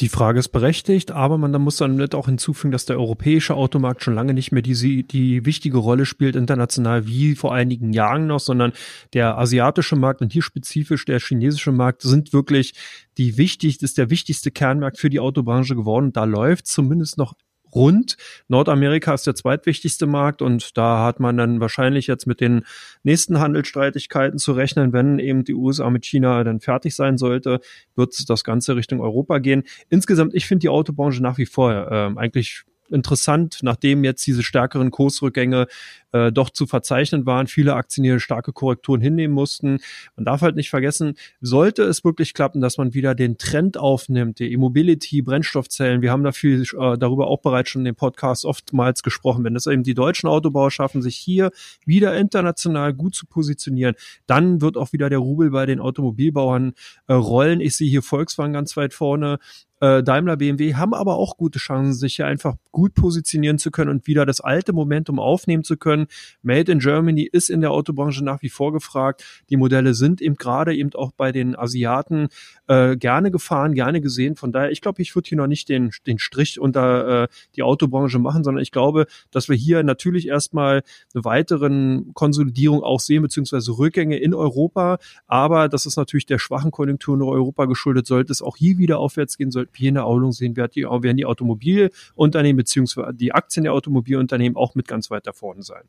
Die 0.00 0.08
Frage 0.08 0.38
ist 0.38 0.50
berechtigt, 0.50 1.10
aber 1.10 1.38
man 1.38 1.50
muss 1.60 1.76
dann 1.76 1.96
nicht 1.96 2.14
auch 2.14 2.26
hinzufügen, 2.26 2.70
dass 2.70 2.86
der 2.86 3.00
europäische 3.00 3.54
Automarkt 3.54 4.04
schon 4.04 4.14
lange 4.14 4.32
nicht 4.32 4.52
mehr 4.52 4.62
die, 4.62 5.02
die 5.02 5.44
wichtige 5.44 5.78
Rolle 5.78 6.06
spielt 6.06 6.36
international 6.36 7.08
wie 7.08 7.34
vor 7.34 7.52
einigen 7.52 7.92
Jahren 7.92 8.28
noch, 8.28 8.38
sondern 8.38 8.72
der 9.12 9.38
asiatische 9.38 9.96
Markt 9.96 10.20
und 10.20 10.32
hier 10.32 10.42
spezifisch 10.42 11.04
der 11.04 11.18
chinesische 11.18 11.72
Markt 11.72 12.02
sind 12.02 12.32
wirklich 12.32 12.74
die 13.16 13.38
wichtig, 13.38 13.82
ist 13.82 13.98
der 13.98 14.08
wichtigste 14.08 14.52
Kernmarkt 14.52 14.98
für 14.98 15.10
die 15.10 15.18
Autobranche 15.18 15.74
geworden. 15.74 16.12
Da 16.12 16.22
läuft 16.22 16.68
zumindest 16.68 17.18
noch 17.18 17.34
rund. 17.74 18.16
Nordamerika 18.48 19.14
ist 19.14 19.26
der 19.26 19.34
zweitwichtigste 19.34 20.06
Markt 20.06 20.42
und 20.42 20.76
da 20.76 21.04
hat 21.04 21.20
man 21.20 21.36
dann 21.36 21.60
wahrscheinlich 21.60 22.06
jetzt 22.06 22.26
mit 22.26 22.40
den 22.40 22.62
nächsten 23.02 23.40
Handelsstreitigkeiten 23.40 24.38
zu 24.38 24.52
rechnen, 24.52 24.92
wenn 24.92 25.18
eben 25.18 25.44
die 25.44 25.54
USA 25.54 25.90
mit 25.90 26.04
China 26.04 26.42
dann 26.44 26.60
fertig 26.60 26.94
sein 26.94 27.18
sollte, 27.18 27.60
wird 27.96 28.28
das 28.28 28.44
Ganze 28.44 28.76
Richtung 28.76 29.00
Europa 29.00 29.38
gehen. 29.38 29.64
Insgesamt, 29.88 30.34
ich 30.34 30.46
finde 30.46 30.60
die 30.60 30.68
Autobranche 30.68 31.22
nach 31.22 31.38
wie 31.38 31.46
vor 31.46 31.72
äh, 31.72 32.10
eigentlich 32.16 32.64
interessant, 32.90 33.58
nachdem 33.62 34.04
jetzt 34.04 34.26
diese 34.26 34.42
stärkeren 34.42 34.90
Kursrückgänge 34.90 35.66
äh, 36.12 36.32
doch 36.32 36.50
zu 36.50 36.66
verzeichnen 36.66 37.26
waren, 37.26 37.46
viele 37.46 37.74
Aktien 37.74 38.04
hier 38.04 38.20
starke 38.20 38.52
Korrekturen 38.52 39.00
hinnehmen 39.00 39.34
mussten. 39.34 39.78
Man 40.16 40.24
darf 40.24 40.40
halt 40.40 40.56
nicht 40.56 40.70
vergessen, 40.70 41.14
sollte 41.40 41.82
es 41.82 42.04
wirklich 42.04 42.34
klappen, 42.34 42.60
dass 42.60 42.78
man 42.78 42.94
wieder 42.94 43.14
den 43.14 43.38
Trend 43.38 43.76
aufnimmt, 43.76 44.38
die 44.38 44.52
E-Mobility, 44.52 45.22
Brennstoffzellen, 45.22 46.02
wir 46.02 46.10
haben 46.10 46.24
da 46.24 46.32
viel 46.32 46.62
äh, 46.62 46.98
darüber 46.98 47.26
auch 47.26 47.40
bereits 47.40 47.70
schon 47.70 47.82
in 47.82 47.86
dem 47.86 47.96
Podcast 47.96 48.44
oftmals 48.44 49.02
gesprochen, 49.02 49.44
wenn 49.44 49.56
es 49.56 49.66
eben 49.66 49.82
die 49.82 49.94
deutschen 49.94 50.28
Autobauer 50.28 50.70
schaffen, 50.70 51.02
sich 51.02 51.16
hier 51.16 51.50
wieder 51.84 52.16
international 52.16 52.94
gut 52.94 53.14
zu 53.14 53.26
positionieren, 53.26 53.94
dann 54.26 54.60
wird 54.60 54.76
auch 54.76 54.92
wieder 54.92 55.10
der 55.10 55.18
Rubel 55.18 55.50
bei 55.50 55.66
den 55.66 55.80
Automobilbauern 55.80 56.72
äh, 57.06 57.12
rollen. 57.12 57.60
Ich 57.60 57.76
sehe 57.76 57.88
hier 57.88 58.02
Volkswagen 58.02 58.52
ganz 58.52 58.76
weit 58.76 58.94
vorne, 58.94 59.38
äh, 59.80 60.02
Daimler, 60.02 60.36
BMW 60.36 60.74
haben 60.74 60.94
aber 60.94 61.16
auch 61.16 61.36
gute 61.36 61.58
Chancen, 61.58 61.94
sich 61.94 62.16
hier 62.16 62.26
einfach 62.26 62.56
gut 62.72 62.94
positionieren 62.94 63.58
zu 63.58 63.70
können 63.70 63.90
und 63.90 64.06
wieder 64.06 64.26
das 64.26 64.40
alte 64.40 64.72
Momentum 64.72 65.18
aufnehmen 65.20 65.62
zu 65.62 65.76
können. 65.76 66.06
Made 66.42 66.70
in 66.70 66.80
Germany 66.80 67.28
ist 67.30 67.48
in 67.48 67.60
der 67.60 67.70
Autobranche 67.70 68.24
nach 68.24 68.42
wie 68.42 68.48
vor 68.48 68.72
gefragt. 68.72 69.24
Die 69.50 69.56
Modelle 69.56 69.94
sind 69.94 70.20
eben 70.20 70.34
gerade 70.36 70.74
eben 70.74 70.92
auch 70.94 71.12
bei 71.12 71.32
den 71.32 71.56
Asiaten 71.56 72.28
äh, 72.66 72.96
gerne 72.96 73.30
gefahren, 73.30 73.74
gerne 73.74 74.00
gesehen. 74.00 74.36
Von 74.36 74.52
daher, 74.52 74.70
ich 74.70 74.80
glaube, 74.80 75.00
ich 75.00 75.14
würde 75.14 75.28
hier 75.28 75.38
noch 75.38 75.46
nicht 75.46 75.68
den, 75.68 75.90
den 76.06 76.18
Strich 76.18 76.58
unter 76.58 77.24
äh, 77.24 77.28
die 77.54 77.62
Autobranche 77.62 78.18
machen, 78.18 78.44
sondern 78.44 78.62
ich 78.62 78.72
glaube, 78.72 79.06
dass 79.30 79.48
wir 79.48 79.56
hier 79.56 79.82
natürlich 79.82 80.26
erstmal 80.28 80.82
eine 81.14 81.24
weiteren 81.24 82.12
Konsolidierung 82.14 82.82
auch 82.82 83.00
sehen, 83.00 83.22
beziehungsweise 83.22 83.78
Rückgänge 83.78 84.18
in 84.18 84.34
Europa. 84.34 84.98
Aber 85.26 85.68
das 85.68 85.86
ist 85.86 85.96
natürlich 85.96 86.26
der 86.26 86.38
schwachen 86.38 86.70
Konjunktur 86.70 87.14
in 87.14 87.22
Europa 87.22 87.66
geschuldet. 87.66 88.06
Sollte 88.06 88.32
es 88.32 88.42
auch 88.42 88.56
hier 88.56 88.78
wieder 88.78 88.98
aufwärts 88.98 89.38
gehen, 89.38 89.50
sollten 89.50 89.67
hier 89.76 89.90
eine 89.90 90.00
Erholung 90.00 90.32
sehen, 90.32 90.56
werden 90.56 91.16
die, 91.16 91.26
Automobilunternehmen 91.26 92.56
beziehungsweise 92.56 93.14
die 93.14 93.32
Aktien 93.32 93.64
der 93.64 93.72
Automobilunternehmen 93.72 94.56
auch 94.56 94.74
mit 94.74 94.88
ganz 94.88 95.10
weit 95.10 95.26
da 95.26 95.32
vorne 95.32 95.62
sein. 95.62 95.82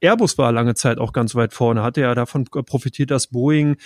Airbus 0.00 0.36
war 0.36 0.52
lange 0.52 0.74
Zeit 0.74 0.98
auch 0.98 1.12
ganz 1.12 1.34
weit 1.34 1.54
vorne, 1.54 1.82
hatte 1.82 2.02
ja 2.02 2.14
davon 2.14 2.44
profitiert, 2.44 3.10
dass 3.10 3.28
Boeing 3.28 3.76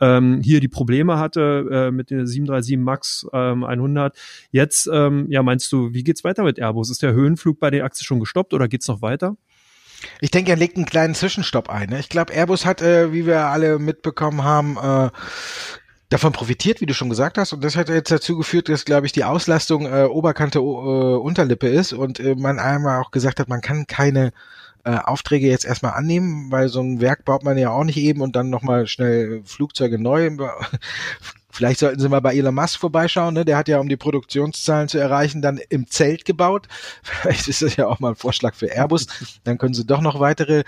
ähm, 0.00 0.40
hier 0.42 0.60
die 0.60 0.68
Probleme 0.68 1.18
hatte 1.18 1.66
äh, 1.70 1.90
mit 1.90 2.10
den 2.10 2.26
737 2.26 2.76
MAX 2.78 3.26
ähm, 3.32 3.64
100. 3.64 4.16
Jetzt, 4.50 4.90
ähm, 4.92 5.26
ja, 5.30 5.42
meinst 5.42 5.70
du, 5.70 5.92
wie 5.92 6.02
geht's 6.02 6.24
weiter 6.24 6.42
mit 6.42 6.58
Airbus? 6.58 6.90
Ist 6.90 7.02
der 7.02 7.12
Höhenflug 7.12 7.60
bei 7.60 7.70
den 7.70 7.82
Aktien 7.82 8.04
schon 8.04 8.20
gestoppt 8.20 8.52
oder 8.52 8.66
geht's 8.66 8.88
noch 8.88 9.00
weiter? 9.00 9.36
Ich 10.20 10.30
denke, 10.30 10.50
er 10.50 10.56
legt 10.56 10.76
einen 10.76 10.86
kleinen 10.86 11.14
Zwischenstopp 11.14 11.68
ein. 11.68 11.90
Ne? 11.90 12.00
Ich 12.00 12.08
glaube, 12.08 12.32
Airbus 12.32 12.64
hat, 12.64 12.82
äh, 12.82 13.12
wie 13.12 13.26
wir 13.26 13.46
alle 13.46 13.78
mitbekommen 13.78 14.44
haben, 14.44 14.76
äh, 14.76 15.10
davon 16.10 16.32
profitiert, 16.32 16.80
wie 16.80 16.86
du 16.86 16.92
schon 16.92 17.08
gesagt 17.08 17.38
hast. 17.38 17.52
Und 17.52 17.64
das 17.64 17.76
hat 17.76 17.88
jetzt 17.88 18.10
dazu 18.10 18.36
geführt, 18.36 18.68
dass, 18.68 18.84
glaube 18.84 19.06
ich, 19.06 19.12
die 19.12 19.24
Auslastung 19.24 19.86
äh, 19.86 20.04
Oberkante 20.04 20.58
äh, 20.58 20.62
Unterlippe 20.62 21.68
ist 21.68 21.92
und 21.92 22.20
äh, 22.20 22.34
man 22.34 22.58
einmal 22.58 23.00
auch 23.00 23.12
gesagt 23.12 23.40
hat, 23.40 23.48
man 23.48 23.62
kann 23.62 23.86
keine 23.86 24.32
äh, 24.84 24.96
Aufträge 24.96 25.46
jetzt 25.46 25.64
erstmal 25.64 25.92
annehmen, 25.92 26.50
weil 26.50 26.68
so 26.68 26.80
ein 26.80 27.00
Werk 27.00 27.24
baut 27.24 27.44
man 27.44 27.56
ja 27.56 27.70
auch 27.70 27.84
nicht 27.84 27.96
eben 27.96 28.20
und 28.22 28.34
dann 28.36 28.50
nochmal 28.50 28.86
schnell 28.86 29.42
Flugzeuge 29.44 29.98
neu. 29.98 30.30
Vielleicht 31.60 31.80
sollten 31.80 32.00
Sie 32.00 32.08
mal 32.08 32.22
bei 32.22 32.34
Elon 32.34 32.54
Musk 32.54 32.80
vorbeischauen, 32.80 33.34
ne? 33.34 33.44
Der 33.44 33.58
hat 33.58 33.68
ja, 33.68 33.80
um 33.80 33.88
die 33.90 33.98
Produktionszahlen 33.98 34.88
zu 34.88 34.96
erreichen, 34.96 35.42
dann 35.42 35.60
im 35.68 35.86
Zelt 35.88 36.24
gebaut. 36.24 36.68
Vielleicht 37.02 37.48
ist 37.48 37.60
das 37.60 37.76
ja 37.76 37.86
auch 37.86 38.00
mal 38.00 38.12
ein 38.12 38.16
Vorschlag 38.16 38.54
für 38.54 38.74
Airbus. 38.74 39.06
Dann 39.44 39.58
können 39.58 39.74
Sie 39.74 39.84
doch 39.84 40.00
noch 40.00 40.20
weitere 40.20 40.64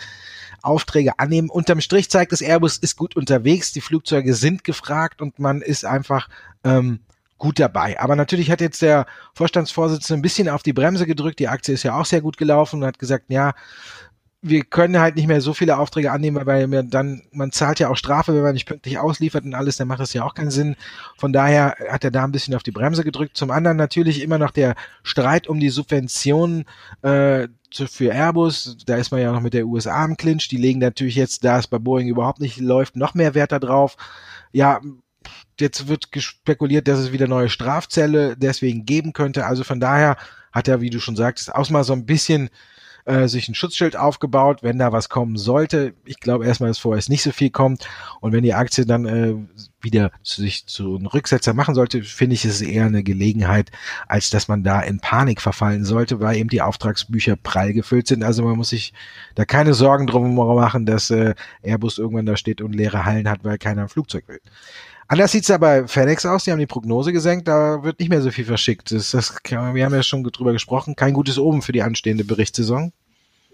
Aufträge 0.61 1.18
annehmen. 1.18 1.48
Unterm 1.48 1.81
Strich 1.81 2.11
zeigt 2.11 2.35
es, 2.35 2.42
Airbus 2.42 2.76
ist 2.76 2.98
gut 2.98 3.16
unterwegs, 3.16 3.72
die 3.72 3.81
Flugzeuge 3.81 4.35
sind 4.35 4.64
gefragt 4.64 5.22
und 5.22 5.38
man 5.38 5.62
ist 5.62 5.87
einfach 5.87 6.28
ähm, 6.62 7.00
gut 7.38 7.59
dabei. 7.59 7.98
Aber 7.98 8.14
natürlich 8.14 8.50
hat 8.50 8.61
jetzt 8.61 8.83
der 8.83 9.07
Vorstandsvorsitzende 9.33 10.20
ein 10.20 10.22
bisschen 10.22 10.50
auf 10.50 10.62
die 10.62 10.74
Bremse 10.74 11.07
gedrückt. 11.07 11.38
Die 11.38 11.48
Aktie 11.48 11.72
ist 11.72 11.85
ja 11.85 11.98
auch 11.98 12.05
sehr 12.05 12.20
gut 12.20 12.37
gelaufen 12.37 12.83
und 12.83 12.87
hat 12.87 12.98
gesagt, 12.98 13.24
ja, 13.28 13.55
wir 14.44 14.64
können 14.64 14.98
halt 14.98 15.14
nicht 15.14 15.28
mehr 15.28 15.40
so 15.40 15.55
viele 15.55 15.78
Aufträge 15.78 16.11
annehmen, 16.11 16.44
weil 16.44 16.68
wir 16.68 16.83
dann, 16.83 17.22
man 17.31 17.52
zahlt 17.52 17.78
ja 17.78 17.88
auch 17.88 17.96
Strafe, 17.96 18.35
wenn 18.35 18.42
man 18.42 18.55
nicht 18.55 18.66
pünktlich 18.66 18.98
ausliefert 18.98 19.44
und 19.44 19.55
alles, 19.55 19.76
dann 19.76 19.87
macht 19.87 20.00
das 20.00 20.12
ja 20.12 20.24
auch 20.24 20.35
keinen 20.35 20.50
Sinn. 20.50 20.74
Von 21.16 21.33
daher 21.33 21.76
hat 21.88 22.02
er 22.02 22.11
da 22.11 22.24
ein 22.24 22.33
bisschen 22.33 22.57
auf 22.57 22.64
die 22.64 22.72
Bremse 22.72 23.05
gedrückt. 23.05 23.37
Zum 23.37 23.52
anderen 23.52 23.76
natürlich 23.76 24.20
immer 24.20 24.38
noch 24.38 24.50
der 24.50 24.74
Streit 25.05 25.46
um 25.46 25.61
die 25.61 25.68
Subventionen 25.68 26.64
äh, 27.02 27.46
für 27.70 28.12
Airbus. 28.12 28.78
Da 28.85 28.96
ist 28.96 29.12
man 29.12 29.20
ja 29.20 29.31
noch 29.31 29.40
mit 29.40 29.55
der 29.55 29.66
USA 29.66 30.05
im 30.05 30.16
Clinch. 30.16 30.48
Die 30.48 30.57
legen 30.57 30.81
natürlich 30.81 31.14
jetzt, 31.14 31.44
da 31.44 31.61
es 31.61 31.68
bei 31.68 31.78
Boeing 31.78 32.09
überhaupt 32.09 32.40
nicht 32.40 32.59
läuft, 32.59 32.96
noch 32.96 33.14
mehr 33.14 33.35
Wert 33.35 33.52
darauf. 33.52 33.96
Ja, 34.50 34.81
jetzt 35.61 35.87
wird 35.87 36.09
spekuliert, 36.16 36.88
dass 36.88 36.98
es 36.98 37.12
wieder 37.12 37.28
neue 37.28 37.48
Strafzelle 37.48 38.37
deswegen 38.37 38.87
geben 38.87 39.12
könnte. 39.12 39.46
Also 39.46 39.62
von 39.62 39.78
daher 39.78 40.16
hat 40.50 40.66
er, 40.66 40.81
wie 40.81 40.90
du 40.90 40.98
schon 40.98 41.14
sagtest, 41.14 41.55
auch 41.55 41.70
mal 41.70 41.85
so 41.85 41.92
ein 41.92 42.07
bisschen 42.07 42.50
äh, 43.04 43.26
sich 43.28 43.48
ein 43.48 43.54
Schutzschild 43.54 43.96
aufgebaut, 43.96 44.62
wenn 44.62 44.78
da 44.78 44.92
was 44.92 45.08
kommen 45.08 45.36
sollte. 45.36 45.94
Ich 46.04 46.20
glaube 46.20 46.46
erstmal, 46.46 46.70
dass 46.70 46.78
vorerst 46.78 47.08
nicht 47.08 47.22
so 47.22 47.32
viel 47.32 47.50
kommt. 47.50 47.88
Und 48.20 48.32
wenn 48.32 48.44
die 48.44 48.54
Aktie 48.54 48.86
dann 48.86 49.06
äh, 49.06 49.34
wieder 49.80 50.12
sich 50.22 50.66
zu 50.66 50.96
einem 50.96 51.06
Rücksetzer 51.06 51.54
machen 51.54 51.74
sollte, 51.74 52.02
finde 52.02 52.34
ich 52.34 52.44
es 52.44 52.60
eher 52.60 52.86
eine 52.86 53.02
Gelegenheit, 53.02 53.70
als 54.06 54.30
dass 54.30 54.48
man 54.48 54.62
da 54.62 54.80
in 54.80 55.00
Panik 55.00 55.40
verfallen 55.40 55.84
sollte, 55.84 56.20
weil 56.20 56.36
eben 56.36 56.48
die 56.48 56.62
Auftragsbücher 56.62 57.36
prall 57.36 57.72
gefüllt 57.72 58.06
sind. 58.06 58.22
Also 58.22 58.44
man 58.44 58.56
muss 58.56 58.70
sich 58.70 58.92
da 59.34 59.44
keine 59.44 59.74
Sorgen 59.74 60.06
drum 60.06 60.34
machen, 60.34 60.86
dass 60.86 61.10
äh, 61.10 61.34
Airbus 61.62 61.98
irgendwann 61.98 62.26
da 62.26 62.36
steht 62.36 62.60
und 62.60 62.74
leere 62.74 63.04
Hallen 63.04 63.28
hat, 63.28 63.44
weil 63.44 63.58
keiner 63.58 63.82
ein 63.82 63.88
Flugzeug 63.88 64.28
will. 64.28 64.40
Anders 65.12 65.33
sieht's 65.33 65.48
ja 65.48 65.59
bei 65.59 65.87
FedEx 65.87 66.25
aus, 66.25 66.44
die 66.44 66.53
haben 66.53 66.59
die 66.59 66.64
Prognose 66.64 67.12
gesenkt, 67.12 67.46
da 67.46 67.83
wird 67.83 68.01
nicht 68.01 68.09
mehr 68.09 68.22
so 68.22 68.31
viel 68.31 68.46
verschickt. 68.46 68.92
Das, 68.92 69.11
das, 69.11 69.37
wir 69.44 69.85
haben 69.85 69.94
ja 69.94 70.03
schon 70.03 70.25
drüber 70.25 70.55
gesprochen, 70.55 70.96
kein 70.96 71.12
gutes 71.12 71.38
Oben 71.38 71.61
für 71.61 71.72
die 71.72 71.83
anstehende 71.83 72.25
Berichtssaison. 72.25 72.94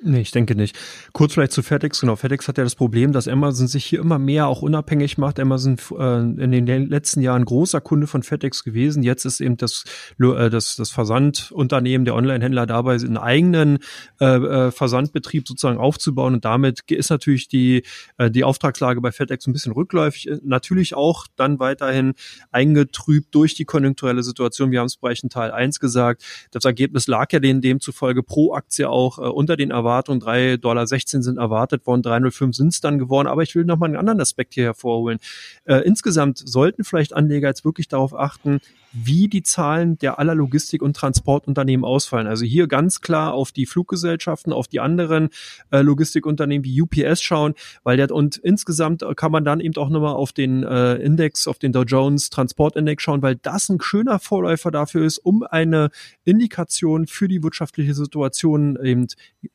Nee, 0.01 0.21
ich 0.21 0.31
denke 0.31 0.55
nicht. 0.55 0.79
Kurz 1.13 1.35
vielleicht 1.35 1.51
zu 1.51 1.61
FedEx. 1.61 2.01
Genau, 2.01 2.15
FedEx 2.15 2.47
hat 2.47 2.57
ja 2.57 2.63
das 2.63 2.77
Problem, 2.77 3.11
dass 3.11 3.27
Amazon 3.27 3.67
sich 3.67 3.85
hier 3.85 3.99
immer 3.99 4.21
mehr 4.21 4.47
auch 4.47 4.63
unabhängig 4.63 5.19
macht. 5.19 5.41
Amazon 5.41 5.77
äh, 5.99 6.21
in 6.21 6.67
den 6.67 6.89
letzten 6.89 7.21
Jahren 7.21 7.45
großer 7.45 7.81
Kunde 7.81 8.07
von 8.07 8.23
FedEx 8.23 8.63
gewesen. 8.63 9.03
Jetzt 9.03 9.25
ist 9.25 9.41
eben 9.41 9.57
das, 9.57 9.83
äh, 10.21 10.51
das, 10.51 10.77
das 10.77 10.91
Versandunternehmen, 10.91 12.05
der 12.05 12.15
Online-Händler 12.15 12.67
dabei, 12.67 12.95
einen 12.95 13.17
eigenen 13.17 13.79
äh, 14.21 14.27
äh, 14.27 14.71
Versandbetrieb 14.71 15.49
sozusagen 15.49 15.79
aufzubauen. 15.79 16.35
Und 16.35 16.45
damit 16.45 16.89
ist 16.93 17.11
natürlich 17.11 17.49
die, 17.49 17.83
äh, 18.19 18.31
die 18.31 18.45
Auftragslage 18.45 19.01
bei 19.01 19.11
FedEx 19.11 19.49
ein 19.49 19.53
bisschen 19.53 19.73
rückläufig. 19.73 20.31
Natürlich 20.45 20.95
auch 20.95 21.27
dann 21.35 21.59
weiterhin 21.59 22.15
eingetrübt 22.53 23.35
durch 23.35 23.55
die 23.55 23.65
konjunkturelle 23.65 24.23
Situation. 24.23 24.71
Wir 24.71 24.79
haben 24.79 24.87
es 24.87 24.97
bereits 24.97 25.25
in 25.25 25.29
Teil 25.29 25.51
1 25.51 25.81
gesagt. 25.81 26.23
Das 26.53 26.65
Ergebnis 26.65 27.09
lag 27.09 27.33
ja 27.33 27.41
demzufolge 27.41 28.23
pro 28.23 28.55
Aktie 28.55 28.89
auch 28.89 29.19
äh, 29.19 29.23
unter 29.23 29.57
den 29.57 29.73
Erwartungen 29.73 29.88
Erwartung, 29.89 30.19
3,16 30.19 30.57
Dollar 30.59 30.87
sind 30.87 31.39
erwartet 31.39 31.87
worden, 31.87 32.03
3,05 32.03 32.55
sind 32.55 32.69
es 32.69 32.81
dann 32.81 32.99
geworden. 32.99 33.27
Aber 33.27 33.43
ich 33.43 33.55
will 33.55 33.65
noch 33.65 33.79
mal 33.79 33.87
einen 33.87 33.97
anderen 33.97 34.21
Aspekt 34.21 34.55
hier 34.55 34.65
hervorholen. 34.65 35.19
Äh, 35.65 35.79
insgesamt 35.87 36.39
sollten 36.39 36.85
vielleicht 36.85 37.15
Anleger 37.15 37.49
jetzt 37.49 37.65
wirklich 37.65 37.89
darauf 37.89 38.15
achten, 38.15 38.61
wie 38.93 39.29
die 39.29 39.43
Zahlen 39.43 39.99
der 39.99 40.19
aller 40.19 40.35
Logistik- 40.35 40.83
und 40.83 40.97
Transportunternehmen 40.97 41.85
ausfallen. 41.85 42.27
Also 42.27 42.45
hier 42.45 42.67
ganz 42.67 43.01
klar 43.01 43.35
auf 43.35 43.53
die 43.53 43.67
Fluggesellschaften, 43.67 44.53
auf 44.53 44.69
die 44.69 44.81
anderen 44.81 45.29
äh, 45.71 45.83
Logistikunternehmen 45.83 46.65
wie 46.65 46.83
UPS 46.83 47.23
schauen, 47.23 47.55
weil 47.85 47.97
der 47.97 48.09
und 48.11 48.37
insgesamt 48.39 49.05
kann 49.17 49.33
man 49.33 49.45
dann 49.45 49.61
eben 49.61 49.77
auch 49.77 49.91
nochmal 49.91 50.15
auf 50.15 50.33
den 50.33 50.63
äh, 50.63 50.95
Index, 50.95 51.47
auf 51.47 51.59
den 51.59 51.73
Dow 51.73 51.83
Jones 51.83 52.31
Transportindex 52.31 53.03
schauen, 53.03 53.23
weil 53.23 53.37
das 53.37 53.69
ein 53.69 53.81
schöner 53.81 54.19
Vorläufer 54.19 54.71
dafür 54.71 55.05
ist, 55.05 55.19
um 55.19 55.43
eine 55.43 55.91
Indikation 56.25 57.07
für 57.07 57.29
die 57.29 57.43
wirtschaftliche 57.43 57.95
Situation 57.95 58.79
eben 58.83 59.07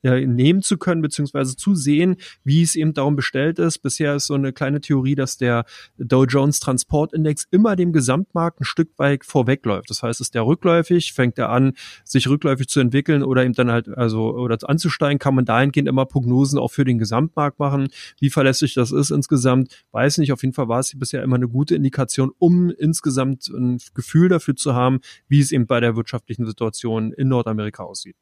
äh, 0.04 0.26
nehmen 0.26 0.62
zu 0.62 0.78
können, 0.78 1.02
beziehungsweise 1.02 1.56
zu 1.56 1.76
sehen, 1.76 2.17
wie 2.43 2.62
es 2.62 2.76
eben 2.76 2.93
darum 2.93 3.15
bestellt 3.15 3.60
ist. 3.60 3.80
Bisher 3.80 4.15
ist 4.15 4.28
so 4.28 4.36
eine 4.36 4.54
kleine 4.54 4.82
Theorie, 4.82 5.15
dass 5.15 5.38
der 5.38 5.65
Dow 5.98 6.26
Jones 6.26 6.60
Transportindex 6.60 7.48
immer 7.52 7.76
dem 7.76 7.91
Gesamtmarkt 7.91 8.62
ein 8.62 8.65
Stück 8.65 8.89
weit 8.98 9.23
vorwegläuft. 9.26 9.90
Das 9.90 10.04
heißt, 10.04 10.22
ist 10.22 10.36
der 10.36 10.46
rückläufig, 10.46 11.14
fängt 11.14 11.38
er 11.38 11.50
an, 11.50 11.74
sich 12.04 12.28
rückläufig 12.28 12.68
zu 12.68 12.80
entwickeln 12.80 13.24
oder 13.24 13.44
eben 13.44 13.54
dann 13.54 13.72
halt, 13.72 13.88
also, 13.90 14.36
oder 14.36 14.58
anzusteigen, 14.68 15.20
kann 15.20 15.36
man 15.36 15.46
dahingehend 15.46 15.88
immer 15.88 16.06
Prognosen 16.06 16.60
auch 16.60 16.72
für 16.72 16.86
den 16.86 16.98
Gesamtmarkt 16.98 17.60
machen. 17.60 17.88
Wie 18.20 18.30
verlässlich 18.30 18.74
das 18.74 18.92
ist 18.92 19.12
insgesamt, 19.12 19.86
weiß 19.92 20.18
nicht. 20.20 20.32
Auf 20.32 20.42
jeden 20.42 20.54
Fall 20.54 20.68
war 20.68 20.80
es 20.80 20.98
bisher 20.98 21.24
immer 21.24 21.36
eine 21.36 21.48
gute 21.48 21.76
Indikation, 21.76 22.32
um 22.40 22.70
insgesamt 22.70 23.48
ein 23.48 23.80
Gefühl 23.94 24.30
dafür 24.30 24.56
zu 24.56 24.74
haben, 24.74 25.00
wie 25.28 25.40
es 25.40 25.52
eben 25.52 25.68
bei 25.68 25.80
der 25.80 25.96
wirtschaftlichen 25.96 26.46
Situation 26.46 27.12
in 27.14 27.28
Nordamerika 27.28 27.84
aussieht. 27.84 28.16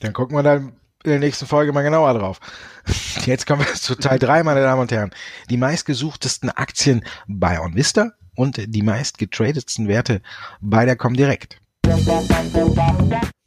Dann 0.00 0.12
gucken 0.12 0.36
wir 0.36 0.42
dann 0.42 0.72
in 1.04 1.10
der 1.10 1.20
nächsten 1.20 1.46
Folge 1.46 1.72
mal 1.72 1.82
genauer 1.82 2.14
drauf. 2.14 2.40
Jetzt 3.24 3.46
kommen 3.46 3.64
wir 3.64 3.72
zu 3.74 3.94
Teil 3.94 4.18
3, 4.18 4.42
meine 4.42 4.62
Damen 4.62 4.82
und 4.82 4.90
Herren. 4.92 5.10
Die 5.48 5.56
meistgesuchtesten 5.56 6.50
Aktien 6.50 7.04
bei 7.26 7.60
OnVista 7.60 8.12
und 8.38 8.60
die 8.68 8.82
meistgetradetsten 8.82 9.88
Werte 9.88 10.22
bei 10.60 10.84
der 10.84 10.94
Comdirect. 10.94 11.60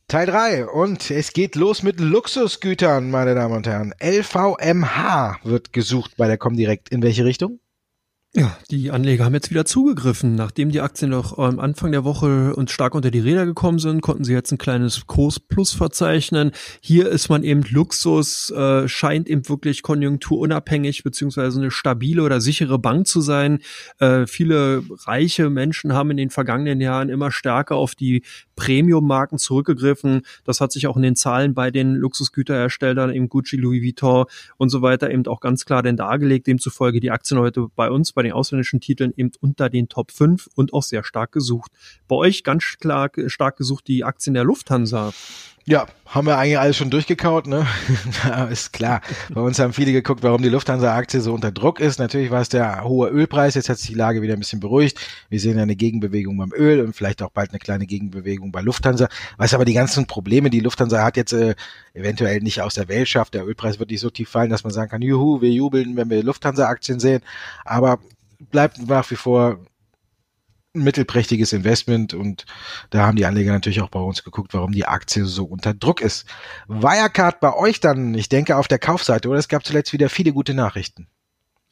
Teil 0.10 0.26
3 0.26 0.66
und 0.68 1.10
es 1.10 1.32
geht 1.32 1.56
los 1.56 1.82
mit 1.82 2.02
Luxusgütern, 2.02 3.10
meine 3.10 3.34
Damen 3.34 3.56
und 3.56 3.68
Herren. 3.68 3.94
LVMH 4.04 5.40
wird 5.44 5.72
gesucht 5.72 6.18
bei 6.18 6.28
der 6.28 6.38
Comdirect. 6.38 6.90
In 6.90 7.02
welche 7.02 7.24
Richtung? 7.24 7.62
Ja, 8.34 8.58
die 8.70 8.92
Anleger 8.92 9.26
haben 9.26 9.34
jetzt 9.34 9.50
wieder 9.50 9.66
zugegriffen. 9.66 10.36
Nachdem 10.36 10.72
die 10.72 10.80
Aktien 10.80 11.12
noch 11.12 11.38
am 11.38 11.60
Anfang 11.60 11.92
der 11.92 12.06
Woche 12.06 12.56
uns 12.56 12.72
stark 12.72 12.96
unter 12.96 13.12
die 13.12 13.20
Räder 13.20 13.46
gekommen 13.46 13.78
sind, 13.78 14.00
konnten 14.00 14.24
sie 14.24 14.32
jetzt 14.32 14.54
ein 14.54 14.58
kleines 14.58 15.06
Kursplus 15.06 15.74
verzeichnen. 15.74 16.52
Hier 16.80 17.10
ist 17.10 17.28
man 17.28 17.44
eben 17.44 17.62
Luxus, 17.70 18.50
äh, 18.52 18.88
scheint 18.88 19.28
eben 19.28 19.50
wirklich 19.50 19.82
konjunkturunabhängig 19.82 21.04
beziehungsweise 21.04 21.60
eine 21.60 21.72
stabile 21.72 22.24
oder 22.24 22.40
sichere 22.40 22.80
Bank 22.80 23.06
zu 23.06 23.20
sein. 23.20 23.60
Äh, 24.00 24.26
viele 24.28 24.84
reiche 25.06 25.50
Menschen 25.50 25.92
haben 25.92 26.12
in 26.12 26.18
den 26.18 26.30
vergangenen 26.30 26.80
Jahren 26.80 27.10
immer 27.10 27.32
stärker 27.32 27.76
auf 27.76 27.96
die 27.96 28.24
Premium-Marken 28.56 29.40
zurückgegriffen. 29.40 30.22
Das 30.46 30.62
hat 30.62 30.72
sich 30.72 30.88
auch 30.88 30.96
in 30.96 31.02
den 31.02 31.18
Zahlen 31.18 31.54
bei 31.54 31.70
den 31.70 31.96
Luxusgüterherstellern, 31.96 33.12
eben 33.12 33.28
Gucci, 33.28 33.58
Louis 33.58 33.84
Vuitton 33.84 34.26
und 34.56 34.70
so 34.70 34.82
weiter 34.82 35.12
eben 35.12 35.28
auch 35.28 35.42
ganz 35.42 35.66
klar 35.66 35.84
denn 35.84 35.98
dargelegt. 35.98 36.48
Demzufolge 36.48 37.02
die 37.02 37.12
Aktien 37.12 37.38
heute 37.38 37.68
bei 37.76 37.90
uns, 37.90 38.14
bei 38.14 38.21
den 38.24 38.34
ausländischen 38.34 38.80
Titeln 38.80 39.14
eben 39.16 39.32
unter 39.40 39.70
den 39.70 39.90
Top 39.90 40.12
5 40.12 40.50
und 40.56 40.74
auch 40.74 40.84
sehr 40.84 41.04
stark 41.04 41.32
gesucht. 41.32 41.72
Bei 42.08 42.16
euch 42.16 42.44
ganz 42.44 42.78
klar 42.80 43.10
stark 43.28 43.58
gesucht 43.58 43.88
die 43.88 44.04
Aktien 44.04 44.34
der 44.34 44.44
Lufthansa. 44.44 45.14
Ja, 45.66 45.86
haben 46.08 46.26
wir 46.26 46.38
eigentlich 46.38 46.58
alles 46.58 46.76
schon 46.76 46.90
durchgekaut, 46.90 47.46
ne? 47.46 47.68
ist 48.52 48.74
klar. 48.74 49.02
Bei 49.30 49.42
uns 49.42 49.60
haben 49.60 49.74
viele 49.74 49.92
geguckt, 49.92 50.24
warum 50.24 50.42
die 50.42 50.50
Lufthansa-Aktie 50.50 51.22
so 51.22 51.34
unter 51.34 51.52
Druck 51.52 51.80
ist. 51.80 52.00
Natürlich 52.00 52.32
war 52.32 52.42
es 52.42 52.50
der 52.50 52.84
hohe 52.84 53.10
Ölpreis. 53.10 53.54
Jetzt 53.54 53.70
hat 53.70 53.78
sich 53.78 53.90
die 53.90 53.96
Lage 53.96 54.24
wieder 54.24 54.34
ein 54.34 54.40
bisschen 54.40 54.60
beruhigt. 54.60 55.00
Wir 55.30 55.40
sehen 55.40 55.60
eine 55.60 55.76
Gegenbewegung 55.76 56.36
beim 56.38 56.52
Öl 56.52 56.82
und 56.82 56.96
vielleicht 56.96 57.22
auch 57.22 57.30
bald 57.30 57.52
eine 57.52 57.60
kleine 57.60 57.86
Gegenbewegung 57.86 58.52
bei 58.52 58.62
Lufthansa. 58.62 59.08
Was 59.38 59.54
aber 59.54 59.64
die 59.66 59.74
ganzen 59.74 60.08
Probleme, 60.08 60.50
die 60.50 60.62
Lufthansa 60.62 61.04
hat 61.04 61.16
jetzt 61.16 61.34
äh, 61.34 61.54
eventuell 61.94 62.40
nicht 62.40 62.62
aus 62.62 62.74
der 62.74 62.88
Welt 62.88 63.08
schafft. 63.08 63.36
Der 63.36 63.46
Ölpreis 63.46 63.78
wird 63.78 63.92
nicht 63.92 64.02
so 64.02 64.10
tief 64.10 64.30
fallen, 64.30 64.50
dass 64.50 64.64
man 64.64 64.74
sagen 64.74 64.90
kann, 64.90 65.04
juhu, 65.04 65.42
wir 65.42 65.52
jubeln, 65.52 65.96
wenn 65.96 66.10
wir 66.10 66.24
Lufthansa-Aktien 66.24 67.00
sehen. 67.00 67.22
Aber 67.66 68.00
bleibt 68.50 68.88
nach 68.88 69.10
wie 69.12 69.16
vor 69.16 69.60
ein 70.74 70.84
mittelprächtiges 70.84 71.54
Investment 71.54 72.14
und 72.14 72.46
da 72.90 73.06
haben 73.06 73.18
die 73.18 73.26
Anleger 73.26 73.52
natürlich 73.52 73.82
auch 73.82 73.90
bei 73.90 74.00
uns 74.00 74.24
geguckt, 74.24 74.54
warum 74.54 74.72
die 74.72 74.86
Aktie 74.86 75.26
so 75.26 75.44
unter 75.46 75.74
Druck 75.74 76.02
ist. 76.02 76.26
Wirecard 76.68 77.40
bei 77.42 77.54
euch 77.54 77.80
dann, 77.82 78.14
ich 78.14 78.30
denke 78.30 78.56
auf 78.56 78.68
der 78.68 78.80
Kaufseite, 78.80 79.28
oder 79.28 79.40
es 79.40 79.50
gab 79.50 79.66
zuletzt 79.66 79.92
wieder 79.92 80.10
viele 80.10 80.32
gute 80.32 80.54
Nachrichten. 80.54 81.08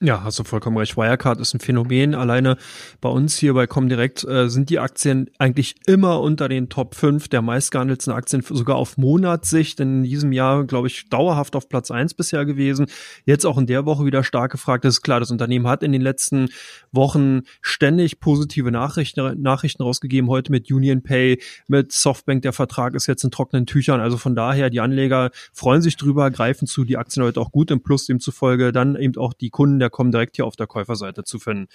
Ja, 0.01 0.23
hast 0.23 0.39
du 0.39 0.45
vollkommen 0.45 0.77
recht. 0.77 0.95
Wirecard 0.95 1.41
ist 1.41 1.53
ein 1.53 1.59
Phänomen. 1.59 2.15
Alleine 2.15 2.55
bei 3.01 3.09
uns 3.09 3.35
hier 3.35 3.53
bei 3.53 3.67
Comdirect 3.67 4.23
äh, 4.23 4.47
sind 4.47 4.69
die 4.69 4.79
Aktien 4.79 5.29
eigentlich 5.39 5.75
immer 5.87 6.21
unter 6.21 6.47
den 6.47 6.69
Top 6.69 6.95
5 6.95 7.27
der 7.27 7.41
meistgehandelten 7.41 8.13
Aktien, 8.13 8.41
sogar 8.41 8.77
auf 8.77 8.95
Monatssicht. 8.95 9.81
In 9.81 10.03
diesem 10.03 10.31
Jahr, 10.31 10.63
glaube 10.63 10.87
ich, 10.87 11.09
dauerhaft 11.09 11.53
auf 11.57 11.67
Platz 11.67 11.91
1 11.91 12.13
bisher 12.13 12.45
gewesen. 12.45 12.85
Jetzt 13.25 13.45
auch 13.45 13.57
in 13.57 13.67
der 13.67 13.85
Woche 13.85 14.05
wieder 14.05 14.23
stark 14.23 14.53
gefragt. 14.53 14.85
Das 14.85 14.93
ist 14.93 15.01
klar, 15.01 15.19
das 15.19 15.31
Unternehmen 15.31 15.67
hat 15.67 15.83
in 15.83 15.91
den 15.91 16.01
letzten 16.01 16.47
Wochen 16.93 17.41
ständig 17.61 18.21
positive 18.21 18.71
Nachrichten, 18.71 19.41
Nachrichten 19.41 19.83
rausgegeben. 19.83 20.29
Heute 20.29 20.49
mit 20.49 20.71
Union 20.71 21.03
Pay, 21.03 21.41
mit 21.67 21.91
Softbank. 21.91 22.43
Der 22.43 22.53
Vertrag 22.53 22.95
ist 22.95 23.07
jetzt 23.07 23.25
in 23.25 23.31
trockenen 23.31 23.65
Tüchern. 23.65 23.99
Also 23.99 24.15
von 24.15 24.33
daher, 24.33 24.69
die 24.69 24.79
Anleger 24.79 25.31
freuen 25.51 25.81
sich 25.81 25.97
drüber, 25.97 26.31
greifen 26.31 26.67
zu. 26.69 26.85
Die 26.85 26.95
Aktien 26.95 27.25
heute 27.25 27.41
auch 27.41 27.51
gut 27.51 27.69
im 27.69 27.83
Plus, 27.83 28.05
demzufolge 28.05 28.71
dann 28.71 28.95
eben 28.95 29.17
auch 29.17 29.33
die 29.33 29.49
Kunden 29.49 29.79
der 29.79 29.88
kommen 29.89 30.11
direkt 30.11 30.35
hier 30.35 30.45
auf 30.45 30.55
der 30.55 30.67
Käuferseite 30.67 31.23
zu 31.23 31.39
finden. 31.39 31.67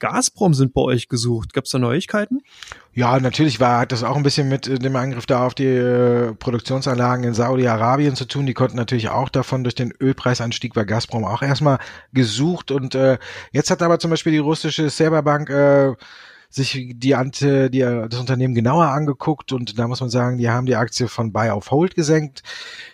Gazprom 0.00 0.54
sind 0.54 0.72
bei 0.72 0.80
euch 0.80 1.08
gesucht. 1.08 1.52
Gab 1.52 1.64
es 1.64 1.70
da 1.70 1.78
Neuigkeiten? 1.78 2.40
Ja, 2.94 3.20
natürlich 3.20 3.60
war 3.60 3.80
hat 3.80 3.92
das 3.92 4.02
auch 4.02 4.16
ein 4.16 4.22
bisschen 4.24 4.48
mit 4.48 4.66
äh, 4.66 4.78
dem 4.78 4.96
Angriff 4.96 5.26
da 5.26 5.46
auf 5.46 5.54
die 5.54 5.66
äh, 5.66 6.32
Produktionsanlagen 6.34 7.24
in 7.24 7.34
Saudi-Arabien 7.34 8.16
zu 8.16 8.26
tun. 8.26 8.46
Die 8.46 8.54
konnten 8.54 8.76
natürlich 8.76 9.10
auch 9.10 9.28
davon 9.28 9.62
durch 9.62 9.76
den 9.76 9.92
Ölpreisanstieg 10.00 10.74
bei 10.74 10.84
Gazprom 10.84 11.24
auch 11.24 11.42
erstmal 11.42 11.78
gesucht. 12.12 12.72
Und 12.72 12.94
äh, 12.96 13.18
jetzt 13.52 13.70
hat 13.70 13.82
aber 13.82 14.00
zum 14.00 14.10
Beispiel 14.10 14.32
die 14.32 14.38
russische 14.38 14.90
Serberbank 14.90 15.50
äh, 15.50 15.94
sich 16.50 16.94
die 16.96 17.14
Ante, 17.14 17.70
die, 17.70 17.78
das 17.78 18.18
Unternehmen 18.18 18.56
genauer 18.56 18.86
angeguckt 18.86 19.52
und 19.52 19.78
da 19.78 19.86
muss 19.86 20.00
man 20.00 20.10
sagen, 20.10 20.36
die 20.36 20.50
haben 20.50 20.66
die 20.66 20.74
Aktie 20.74 21.06
von 21.06 21.32
Buy 21.32 21.50
auf 21.50 21.70
Hold 21.70 21.94
gesenkt. 21.94 22.42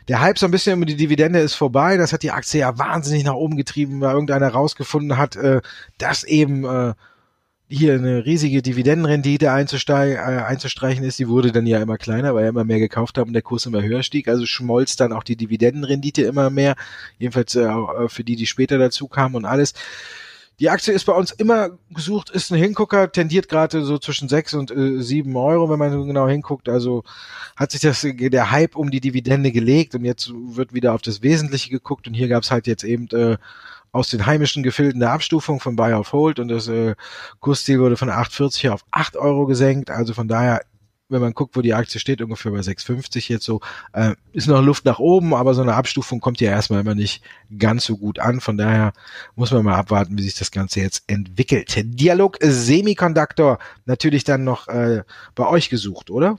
Der 0.09 0.21
Hype 0.21 0.39
so 0.39 0.45
ein 0.45 0.53
bisschen 0.53 0.77
über 0.77 0.85
die 0.85 0.97
Dividende 0.97 1.39
ist 1.39 1.55
vorbei. 1.55 1.97
Das 1.97 2.13
hat 2.13 2.23
die 2.23 2.31
Aktie 2.31 2.61
ja 2.61 2.79
wahnsinnig 2.79 3.25
nach 3.25 3.35
oben 3.35 3.57
getrieben, 3.57 4.03
weil 4.03 4.13
irgendeiner 4.13 4.49
rausgefunden 4.49 5.17
hat, 5.17 5.37
äh, 5.37 5.63
dass 5.97 6.23
eben 6.23 6.65
äh, 6.65 6.93
hier 7.69 7.95
eine 7.95 8.25
riesige 8.25 8.63
Dividendenrendite 8.63 9.47
äh, 9.47 9.49
einzustreichen 9.49 11.05
ist, 11.05 11.19
die 11.19 11.29
wurde 11.29 11.51
dann 11.51 11.67
ja 11.67 11.81
immer 11.81 11.99
kleiner, 11.99 12.35
weil 12.35 12.45
er 12.45 12.51
immer 12.51 12.65
mehr 12.65 12.79
gekauft 12.79 13.19
haben 13.19 13.29
und 13.29 13.35
der 13.35 13.43
Kurs 13.43 13.67
immer 13.67 13.83
höher 13.83 14.03
stieg. 14.03 14.29
Also 14.29 14.47
schmolz 14.47 14.97
dann 14.97 15.13
auch 15.13 15.25
die 15.25 15.37
Dividendenrendite 15.37 16.23
immer 16.23 16.51
mehr. 16.51 16.77
Jedenfalls 17.19 17.57
äh, 17.57 18.09
für 18.09 18.23
die, 18.23 18.37
die 18.37 18.47
später 18.47 18.79
dazu 18.79 19.09
kamen 19.09 19.35
und 19.35 19.45
alles. 19.47 19.75
Die 20.59 20.71
Aktie 20.71 20.95
ist 20.95 21.05
bei 21.05 21.13
uns 21.13 21.33
immer 21.33 21.71
gesucht, 21.91 22.31
ist 22.31 22.51
ein 22.51 22.59
Hingucker, 22.59 23.13
tendiert 23.13 23.49
gerade 23.49 23.85
so 23.85 23.99
zwischen 23.99 24.29
sechs 24.29 24.55
und 24.55 24.71
äh, 24.71 25.03
sieben 25.03 25.37
Euro, 25.37 25.69
wenn 25.69 25.79
man 25.79 26.07
genau 26.07 26.27
hinguckt. 26.27 26.71
Also 26.71 27.05
hat 27.57 27.73
sich 27.73 27.83
das 27.83 28.01
der 28.03 28.51
Hype 28.51 28.75
um 28.75 28.91
die 28.91 29.03
Dividende 29.03 29.53
gelegt 29.53 29.95
und 29.95 30.05
jetzt 30.07 30.33
wird 30.33 30.73
wieder 30.73 30.95
auf 30.95 31.03
das 31.03 31.23
Wesentliche 31.23 31.69
geguckt 31.69 32.09
und 32.09 32.15
hier 32.15 32.29
gab 32.29 32.43
es 32.43 32.51
halt 32.51 32.67
jetzt 32.67 32.85
eben 32.85 33.07
äh, 33.09 33.37
aus 33.93 34.09
den 34.09 34.25
heimischen 34.25 34.63
Gefilden 34.63 35.01
der 35.01 35.13
Abstufung 35.13 35.61
von 35.61 35.77
Buy 35.77 35.93
of 35.93 36.13
Hold 36.13 36.39
und 36.39 36.49
das 36.49 36.69
äh, 36.69 36.95
Kursziel 37.41 37.79
wurde 37.79 37.99
von 37.99 38.09
8,40 38.09 38.71
auf 38.71 38.85
8 38.93 39.17
Euro 39.19 39.45
gesenkt. 39.45 39.91
Also 39.91 40.15
von 40.15 40.27
daher 40.27 40.63
wenn 41.09 41.21
man 41.21 41.35
guckt, 41.35 41.57
wo 41.57 41.61
die 41.61 41.75
Aktie 41.75 42.01
steht, 42.01 42.21
ungefähr 42.21 42.53
bei 42.53 42.59
6,50 42.59 43.31
jetzt 43.31 43.45
so, 43.45 43.61
äh, 43.93 44.15
ist 44.33 44.49
noch 44.49 44.63
Luft 44.63 44.85
nach 44.85 44.99
oben, 44.99 45.35
aber 45.35 45.55
so 45.55 45.63
eine 45.63 45.75
Abstufung 45.75 46.21
kommt 46.21 46.41
ja 46.41 46.51
erstmal 46.51 46.81
immer 46.81 46.95
nicht 46.95 47.23
ganz 47.59 47.85
so 47.85 47.97
gut 47.97 48.19
an. 48.19 48.41
Von 48.41 48.57
daher 48.57 48.93
muss 49.35 49.53
man 49.53 49.65
mal 49.65 49.77
abwarten, 49.77 50.19
wie 50.19 50.23
sich 50.23 50.35
das 50.35 50.51
Ganze 50.51 50.81
jetzt 50.81 51.05
entwickelt. 51.07 51.75
Dialog 51.77 52.39
Semiconductor 52.41 53.59
natürlich 53.85 54.25
dann 54.25 54.45
noch 54.45 54.69
äh, 54.69 55.03
bei 55.35 55.47
euch 55.47 55.69
gesucht, 55.69 56.11
oder? 56.11 56.39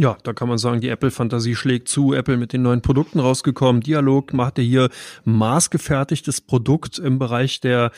Ja, 0.00 0.16
da 0.22 0.32
kann 0.32 0.48
man 0.48 0.58
sagen, 0.58 0.80
die 0.80 0.90
Apple-Fantasie 0.90 1.56
schlägt 1.56 1.88
zu. 1.88 2.14
Apple 2.14 2.36
mit 2.36 2.52
den 2.52 2.62
neuen 2.62 2.82
Produkten 2.82 3.18
rausgekommen. 3.18 3.82
Dialog 3.82 4.32
machte 4.32 4.62
hier 4.62 4.90
maßgefertigtes 5.24 6.40
Produkt 6.40 7.00
im 7.00 7.18
Bereich 7.18 7.58
der 7.58 7.90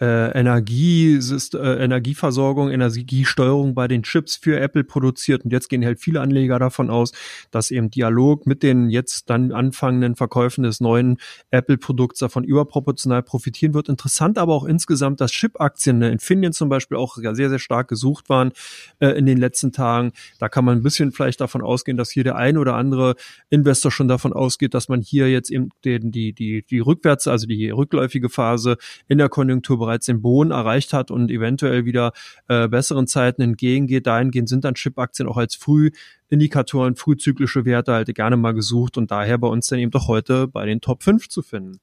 äh, 0.00 0.38
Energie, 0.38 1.18
äh, 1.18 1.84
Energieversorgung, 1.84 2.70
Energiesteuerung 2.70 3.74
bei 3.74 3.88
den 3.88 4.04
Chips 4.04 4.36
für 4.36 4.60
Apple 4.60 4.84
produziert. 4.84 5.44
Und 5.44 5.52
jetzt 5.52 5.68
gehen 5.68 5.84
halt 5.84 5.98
viele 5.98 6.20
Anleger 6.20 6.60
davon 6.60 6.90
aus, 6.90 7.10
dass 7.50 7.72
eben 7.72 7.90
Dialog 7.90 8.46
mit 8.46 8.62
den 8.62 8.88
jetzt 8.88 9.28
dann 9.28 9.50
anfangenden 9.50 10.14
Verkäufen 10.14 10.62
des 10.62 10.80
neuen 10.80 11.18
Apple-Produkts 11.50 12.20
davon 12.20 12.44
überproportional 12.44 13.24
profitieren 13.24 13.74
wird. 13.74 13.88
Interessant 13.88 14.38
aber 14.38 14.54
auch 14.54 14.64
insgesamt, 14.64 15.20
dass 15.20 15.32
Chip-Aktien, 15.32 15.98
ne, 15.98 16.10
Infineon 16.10 16.52
zum 16.52 16.68
Beispiel, 16.68 16.96
auch 16.96 17.16
sehr, 17.16 17.48
sehr 17.48 17.58
stark 17.58 17.88
gesucht 17.88 18.28
waren 18.28 18.52
äh, 19.00 19.08
in 19.08 19.26
den 19.26 19.38
letzten 19.38 19.72
Tagen. 19.72 20.12
Da 20.38 20.48
kann 20.48 20.64
man 20.64 20.78
ein 20.78 20.82
bisschen 20.84 21.10
vielleicht 21.10 21.40
davon 21.40 21.47
ausgehen, 21.56 21.96
dass 21.96 22.10
hier 22.10 22.24
der 22.24 22.36
ein 22.36 22.56
oder 22.56 22.74
andere 22.74 23.14
Investor 23.50 23.90
schon 23.90 24.08
davon 24.08 24.32
ausgeht, 24.32 24.74
dass 24.74 24.88
man 24.88 25.00
hier 25.00 25.30
jetzt 25.30 25.50
eben 25.50 25.70
den, 25.84 26.10
die, 26.10 26.32
die, 26.32 26.64
die 26.68 26.78
rückwärts, 26.78 27.26
also 27.28 27.46
die 27.46 27.70
rückläufige 27.70 28.28
Phase 28.28 28.76
in 29.08 29.18
der 29.18 29.28
Konjunktur 29.28 29.78
bereits 29.78 30.06
den 30.06 30.22
Boden 30.22 30.50
erreicht 30.50 30.92
hat 30.92 31.10
und 31.10 31.30
eventuell 31.30 31.84
wieder 31.84 32.12
äh, 32.48 32.68
besseren 32.68 33.06
Zeiten 33.06 33.42
entgegengeht. 33.42 34.06
Dahingehend 34.06 34.48
sind 34.48 34.64
dann 34.64 34.74
Chip-Aktien 34.74 35.28
auch 35.28 35.36
als 35.36 35.54
Frühindikatoren, 35.54 36.96
frühzyklische 36.96 37.64
Werte 37.64 37.92
halt 37.92 38.14
gerne 38.14 38.36
mal 38.36 38.52
gesucht 38.52 38.96
und 38.96 39.10
daher 39.10 39.38
bei 39.38 39.48
uns 39.48 39.66
dann 39.68 39.78
eben 39.78 39.90
doch 39.90 40.08
heute 40.08 40.46
bei 40.46 40.66
den 40.66 40.80
Top 40.80 41.02
5 41.02 41.28
zu 41.28 41.42
finden. 41.42 41.80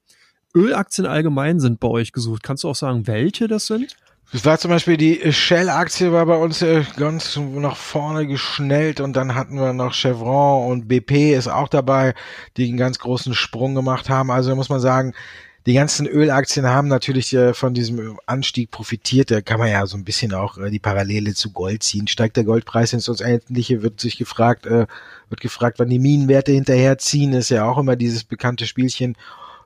Ölaktien 0.54 1.06
allgemein 1.06 1.60
sind 1.60 1.80
bei 1.80 1.88
euch 1.88 2.12
gesucht. 2.12 2.42
Kannst 2.42 2.64
du 2.64 2.68
auch 2.68 2.74
sagen, 2.74 3.06
welche 3.06 3.46
das 3.46 3.66
sind? 3.66 3.96
Das 4.36 4.44
war 4.44 4.58
zum 4.58 4.70
Beispiel 4.70 4.98
die 4.98 5.32
Shell-Aktie 5.32 6.12
war 6.12 6.26
bei 6.26 6.36
uns 6.36 6.60
äh, 6.60 6.84
ganz 6.98 7.38
nach 7.38 7.74
vorne 7.74 8.26
geschnellt 8.26 9.00
und 9.00 9.14
dann 9.16 9.34
hatten 9.34 9.58
wir 9.58 9.72
noch 9.72 9.94
Chevron 9.94 10.70
und 10.70 10.88
BP 10.88 11.32
ist 11.34 11.48
auch 11.48 11.68
dabei, 11.68 12.12
die 12.58 12.68
einen 12.68 12.76
ganz 12.76 12.98
großen 12.98 13.32
Sprung 13.32 13.74
gemacht 13.74 14.10
haben. 14.10 14.30
Also 14.30 14.54
muss 14.54 14.68
man 14.68 14.78
sagen, 14.78 15.14
die 15.64 15.72
ganzen 15.72 16.06
Ölaktien 16.06 16.66
haben 16.66 16.88
natürlich 16.88 17.32
äh, 17.32 17.54
von 17.54 17.72
diesem 17.72 18.20
Anstieg 18.26 18.70
profitiert. 18.70 19.30
Da 19.30 19.40
kann 19.40 19.58
man 19.58 19.70
ja 19.70 19.86
so 19.86 19.96
ein 19.96 20.04
bisschen 20.04 20.34
auch 20.34 20.58
äh, 20.58 20.68
die 20.68 20.80
Parallele 20.80 21.32
zu 21.32 21.50
Gold 21.52 21.82
ziehen. 21.82 22.06
Steigt 22.06 22.36
der 22.36 22.44
Goldpreis 22.44 22.92
ins 22.92 23.08
Unendliche, 23.08 23.80
wird 23.82 24.00
sich 24.00 24.18
gefragt, 24.18 24.66
äh, 24.66 24.86
wird 25.30 25.40
gefragt, 25.40 25.78
wann 25.78 25.88
die 25.88 25.98
Minenwerte 25.98 26.52
hinterherziehen. 26.52 27.32
Ist 27.32 27.48
ja 27.48 27.64
auch 27.64 27.78
immer 27.78 27.96
dieses 27.96 28.24
bekannte 28.24 28.66
Spielchen 28.66 29.16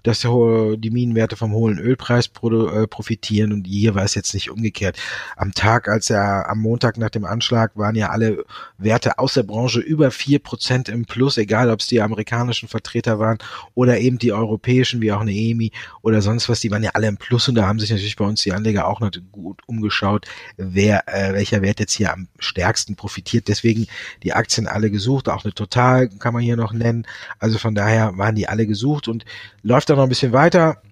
dass 0.03 0.21
die 0.21 0.91
Minenwerte 0.91 1.37
vom 1.37 1.53
hohen 1.53 1.79
Ölpreis 1.79 2.27
äh, 2.27 2.87
profitieren 2.87 3.53
und 3.53 3.67
hier 3.67 3.95
war 3.95 4.05
es 4.05 4.15
jetzt 4.15 4.35
nicht 4.35 4.51
umgekehrt. 4.51 4.99
Am 5.37 5.53
Tag, 5.53 5.89
als 5.89 6.11
er 6.11 6.49
am 6.49 6.61
Montag 6.61 6.99
nach 6.99 7.11
dem 7.11 7.25
Anschlag 7.25 7.77
waren 7.77 7.95
ja 7.95 8.11
alle 8.11 8.45
Werte 8.79 9.19
aus 9.19 9.35
der 9.35 9.43
Branche 9.43 9.81
über 9.81 10.11
vier 10.11 10.39
Prozent 10.39 10.89
im 10.89 11.05
Plus, 11.05 11.39
egal 11.39 11.71
ob 11.71 11.81
es 11.81 11.87
die 11.87 12.01
amerikanischen 12.01 12.69
Vertreter 12.69 13.19
waren 13.19 13.39
oder 13.75 13.99
eben 13.99 14.19
die 14.19 14.33
europäischen, 14.33 15.01
wie 15.01 15.13
auch 15.13 15.21
eine 15.21 15.33
EMI 15.33 15.73
oder 16.03 16.23
sonst 16.23 16.49
was, 16.49 16.61
die 16.61 16.71
waren 16.71 16.83
ja 16.83 16.91
alle 16.95 17.09
im 17.09 17.17
Plus 17.17 17.49
und 17.49 17.55
da 17.55 17.67
haben 17.67 17.79
sich 17.79 17.91
natürlich 17.91 18.17
bei 18.17 18.25
uns 18.25 18.43
die 18.43 18.53
Anleger 18.53 18.87
auch 18.87 19.01
noch 19.01 19.11
gut 19.33 19.61
umgeschaut, 19.67 20.27
wer, 20.57 21.09
äh, 21.09 21.35
welcher 21.35 21.63
Wert 21.63 21.81
jetzt 21.81 21.93
hier 21.93 22.13
am 22.13 22.29
stärksten 22.39 22.97
profitiert. 22.97 23.49
Deswegen 23.49 23.87
die 24.23 24.33
Aktien 24.33 24.67
alle 24.67 24.91
gesucht, 24.91 25.29
auch 25.29 25.45
eine 25.45 25.55
Total 25.55 26.09
kann 26.09 26.33
man 26.33 26.43
hier 26.43 26.57
noch 26.57 26.73
nennen. 26.73 27.07
Also 27.39 27.59
von 27.59 27.75
daher 27.75 28.17
waren 28.17 28.35
die 28.35 28.49
alle 28.49 28.67
gesucht 28.67 29.09
und 29.09 29.25
läuft 29.63 29.90
da 29.91 29.97
noch 29.97 30.05
ein 30.05 30.09
bisschen 30.09 30.33
weiter. 30.33 30.83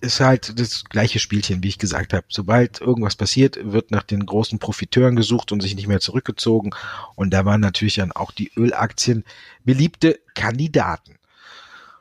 Ist 0.00 0.20
halt 0.20 0.58
das 0.60 0.84
gleiche 0.84 1.18
Spielchen, 1.18 1.62
wie 1.62 1.68
ich 1.68 1.78
gesagt 1.78 2.12
habe. 2.12 2.26
Sobald 2.28 2.80
irgendwas 2.80 3.16
passiert, 3.16 3.58
wird 3.62 3.90
nach 3.90 4.02
den 4.02 4.24
großen 4.24 4.58
Profiteuren 4.58 5.16
gesucht 5.16 5.52
und 5.52 5.62
sich 5.62 5.74
nicht 5.74 5.88
mehr 5.88 6.00
zurückgezogen. 6.00 6.70
Und 7.14 7.30
da 7.30 7.44
waren 7.44 7.60
natürlich 7.60 7.94
dann 7.96 8.12
auch 8.12 8.30
die 8.30 8.52
Ölaktien 8.56 9.24
beliebte 9.64 10.20
Kandidaten. 10.34 11.16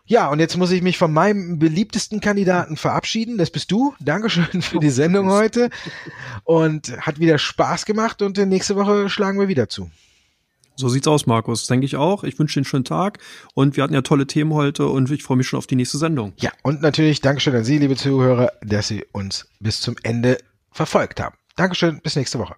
Ja, 0.08 0.29
und 0.29 0.39
jetzt 0.39 0.55
muss 0.55 0.69
ich 0.69 0.84
mich 0.84 0.99
von 0.99 1.12
meinem 1.12 1.58
beliebtesten 1.58 2.19
Kandidaten 2.19 2.77
verabschieden. 2.77 3.39
Das 3.39 3.49
bist 3.49 3.71
du. 3.71 3.95
Dankeschön 3.99 4.62
für 4.62 4.79
die 4.79 4.91
Sendung 4.91 5.29
heute. 5.31 5.69
Und 6.43 6.95
hat 6.99 7.19
wieder 7.19 7.39
Spaß 7.39 7.86
gemacht 7.86 8.21
und 8.21 8.38
nächste 8.38 8.75
Woche 8.75 9.10
schlagen 9.10 9.39
wir 9.39 9.47
wieder 9.47 9.67
zu. 9.67 9.89
So 10.75 10.89
sieht's 10.89 11.07
aus, 11.07 11.25
Markus. 11.25 11.67
Denke 11.67 11.85
ich 11.85 11.95
auch. 11.95 12.23
Ich 12.23 12.38
wünsche 12.38 12.55
dir 12.55 12.59
einen 12.61 12.65
schönen 12.65 12.83
Tag 12.83 13.19
und 13.53 13.77
wir 13.77 13.83
hatten 13.83 13.93
ja 13.93 14.01
tolle 14.01 14.27
Themen 14.27 14.53
heute 14.53 14.88
und 14.88 15.09
ich 15.09 15.23
freue 15.23 15.38
mich 15.38 15.47
schon 15.47 15.57
auf 15.57 15.67
die 15.67 15.75
nächste 15.75 15.97
Sendung. 15.97 16.33
Ja, 16.38 16.51
und 16.63 16.81
natürlich 16.81 17.21
Dankeschön 17.21 17.55
an 17.55 17.63
Sie, 17.63 17.77
liebe 17.77 17.95
Zuhörer, 17.95 18.51
dass 18.61 18.88
Sie 18.88 19.05
uns 19.11 19.47
bis 19.59 19.81
zum 19.81 19.95
Ende 20.03 20.38
verfolgt 20.71 21.21
haben. 21.21 21.35
Dankeschön, 21.55 22.01
bis 22.01 22.15
nächste 22.15 22.39
Woche. 22.39 22.55